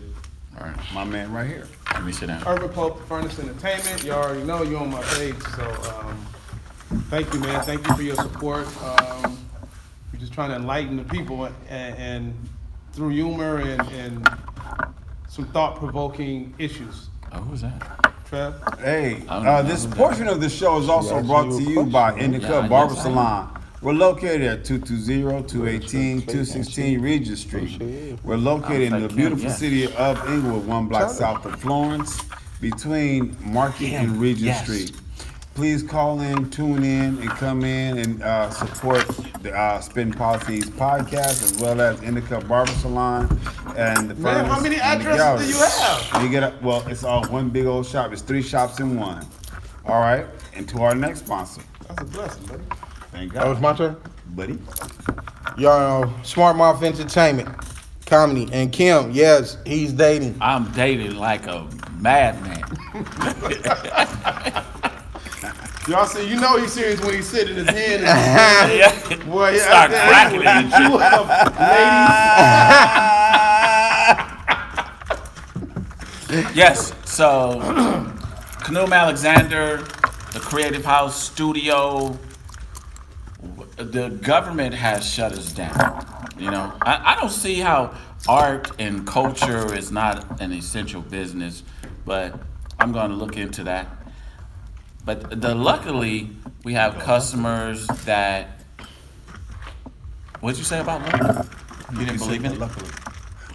[0.59, 1.67] all right, my man right here.
[1.93, 2.41] let me sit down.
[2.47, 4.03] Urban Pope Furnace Entertainment.
[4.03, 5.63] You already know you're on my page, so
[5.99, 6.25] um,
[7.09, 7.63] thank you, man.
[7.63, 8.67] Thank you for your support.
[8.83, 9.37] Um,
[10.11, 11.55] we're just trying to enlighten the people and,
[11.97, 12.33] and
[12.93, 14.27] through humor and, and
[15.29, 17.09] some thought-provoking issues.
[17.31, 18.13] Oh, who's that?
[18.25, 22.17] Trev, Hey, uh, this portion of the show is also asked brought to you by
[22.17, 23.53] Indica Yeah, Barber guess I Salon.
[23.81, 28.17] We're located at 220-218-216 Regent Street.
[28.23, 32.19] We're located in the beautiful city of Inglewood, one block south of Florence,
[32.59, 34.63] between Market and Regent yes.
[34.63, 34.93] Street.
[35.57, 39.07] Please call in, tune in, and come in and uh, support
[39.41, 43.23] the uh, Spitting Policies podcast as well as Indica Barber Salon
[43.75, 46.23] and the Man, how many and the addresses do you have?
[46.23, 48.13] You get a, well, it's all one big old shop.
[48.13, 49.25] It's three shops in one.
[49.87, 51.63] All right, and to our next sponsor.
[51.87, 52.63] that's a blessing, buddy.
[53.11, 53.41] Thank God.
[53.45, 53.97] That was my turn.
[54.35, 54.59] buddy.
[55.57, 57.49] Y'all know, Smart Mouth Entertainment,
[58.05, 59.09] comedy, and Kim.
[59.09, 60.37] Yes, he's dating.
[60.39, 61.67] I'm dating like a
[61.99, 62.63] madman.
[65.87, 68.07] Y'all see, you know he's serious when he's sitting his hand in
[68.69, 69.25] his yeah.
[69.25, 70.81] Boy, yeah, Start yeah, cracking it and shit.
[70.81, 71.27] You up,
[76.53, 76.93] Yes.
[77.05, 77.61] So,
[78.63, 79.77] Canoe Alexander,
[80.33, 82.19] the Creative House Studio.
[83.77, 86.03] The government has shut us down.
[86.37, 87.95] You know, I, I don't see how
[88.27, 91.63] art and culture is not an essential business,
[92.05, 92.37] but
[92.77, 93.96] I'm going to look into that.
[95.07, 96.29] But the luckily
[96.65, 98.49] we have customers that.
[100.41, 101.47] What'd you say about luck?
[101.93, 102.71] You didn't believe in it?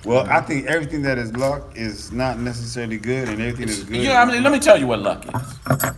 [0.07, 3.98] Well, I think everything that is luck is not necessarily good, and everything that's good.
[4.03, 5.26] Yeah, I mean, let me tell you what luck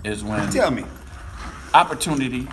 [0.05, 0.18] is.
[0.18, 0.84] Is when tell me.
[1.72, 2.48] opportunity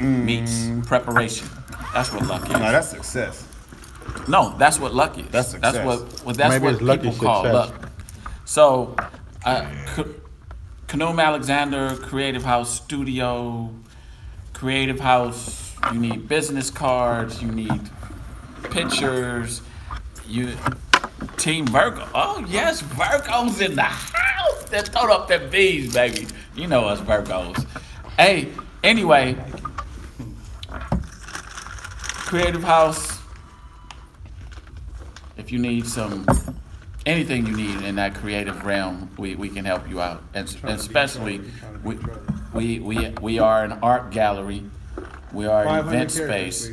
[0.00, 1.46] meets preparation.
[1.92, 2.52] That's what luck is.
[2.54, 3.46] No, that's success.
[4.28, 5.26] No, that's what luck is.
[5.28, 5.86] That's That's success.
[5.86, 6.24] what.
[6.24, 7.54] Well, that's Maybe what it's lucky people call success.
[7.70, 7.90] luck.
[8.46, 8.96] So,
[9.44, 10.04] uh, K-
[10.90, 13.70] Kanoom Alexander Creative House Studio,
[14.52, 15.72] Creative House.
[15.92, 17.40] You need business cards.
[17.40, 17.80] You need
[18.72, 19.62] pictures.
[20.26, 20.56] You
[21.36, 22.08] Team Virgo.
[22.12, 24.64] Oh yes, Virgos in the house.
[24.64, 26.26] They throw up them bees, baby.
[26.56, 27.64] You know us Virgos.
[28.18, 28.48] Hey,
[28.82, 29.36] anyway,
[32.26, 33.20] Creative House.
[35.36, 36.26] If you need some
[37.06, 40.22] anything you need in that creative realm, we, we can help you out.
[40.34, 41.40] And, and especially
[41.84, 41.98] we,
[42.52, 44.64] we we we are an art gallery.
[45.32, 46.70] We are an event space.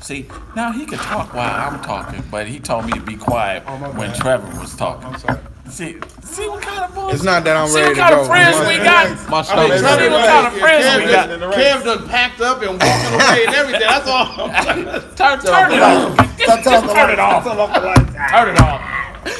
[0.00, 3.64] See, now he could talk while I'm talking, but he told me to be quiet
[3.66, 4.20] Oh, my when bad.
[4.20, 5.06] Trevor was talking.
[5.08, 5.40] I'm sorry.
[5.68, 7.16] See, see what kind of bullshit.
[7.16, 8.20] It's not that I'm see ready what to kind go.
[8.22, 9.28] of friends My- we got.
[9.28, 10.28] My I mean, stomach See Trevor, what hurt.
[10.28, 11.26] kind of friends Kev we got.
[11.28, 13.80] done- Kev done packed up and walking away and everything.
[13.80, 14.48] That's all.
[15.18, 16.38] Turn, turn it off.
[16.38, 17.44] Just, just turn it off.
[17.44, 18.30] Turn off the lights.
[18.32, 18.80] Turn it off.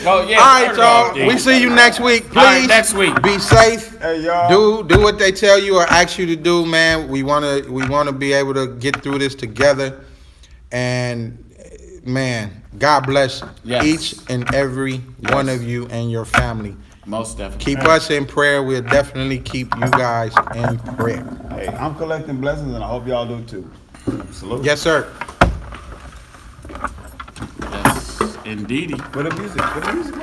[0.06, 0.38] Oh yeah.
[0.38, 0.84] All right, y'all.
[0.84, 1.14] off.
[1.14, 2.24] We see you next week.
[2.30, 3.20] Please All right, next week.
[3.22, 3.98] be safe.
[4.00, 4.48] Hey, y'all.
[4.48, 7.08] Do do what they tell you or ask you to do, man.
[7.08, 10.04] We wanna we wanna be able to get through this together.
[10.72, 13.84] And eh, man, God bless Yes.
[13.84, 14.98] each and every
[15.30, 16.76] one of you and your family.
[17.06, 17.64] Most definitely.
[17.74, 18.62] Keep us in prayer.
[18.62, 21.24] We'll definitely keep you guys in prayer.
[21.50, 23.70] Hey, I'm collecting blessings, and I hope y'all do too.
[24.32, 24.62] Salute.
[24.64, 25.10] Yes, sir.
[28.48, 28.94] Yes, indeedy.
[28.94, 29.60] Where the music?
[29.60, 30.14] Where the music?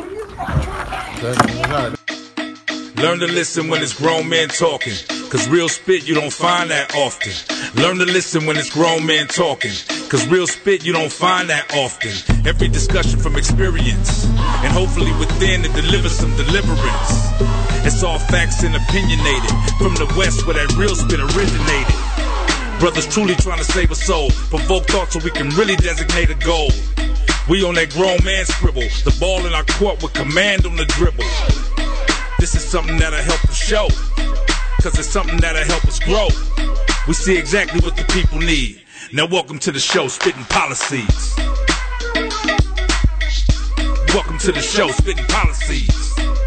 [1.22, 2.97] Where the music?
[2.97, 4.93] Learn to listen when it's grown men talking.
[5.30, 7.34] Cause real spit you don't find that often.
[7.80, 9.73] Learn to listen when it's grown men talking.
[10.10, 12.14] Cause real spit you don't find that often.
[12.47, 14.26] Every discussion from experience.
[14.65, 17.11] And hopefully within it delivers some deliverance.
[17.85, 19.52] It's all facts and opinionated.
[19.77, 22.80] From the west where that real spit originated.
[22.80, 24.31] Brothers truly trying to save a soul.
[24.49, 26.72] Provoke thought so we can really designate a goal.
[27.48, 28.82] We on that grown man scribble.
[28.82, 31.24] The ball in our court with command on the dribble.
[32.40, 33.88] This is something that'll help us show.
[34.82, 36.30] Cause it's something that'll help us grow.
[37.08, 38.82] We see exactly what the people need.
[39.14, 41.36] Now welcome to the show, Spitting Policies.
[44.12, 46.45] Welcome to the show, Spitting Policies.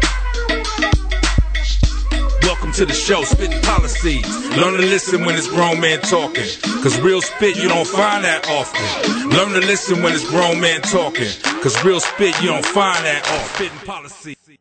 [2.49, 4.25] Welcome to the show, Spitting Policies.
[4.57, 6.47] Learn to listen when it's grown man talking.
[6.81, 9.29] Cause real spit you don't find that often.
[9.29, 11.29] Learn to listen when it's grown man talking.
[11.61, 13.67] Cause real spit you don't find that often.
[13.67, 14.59] Spitting Policies.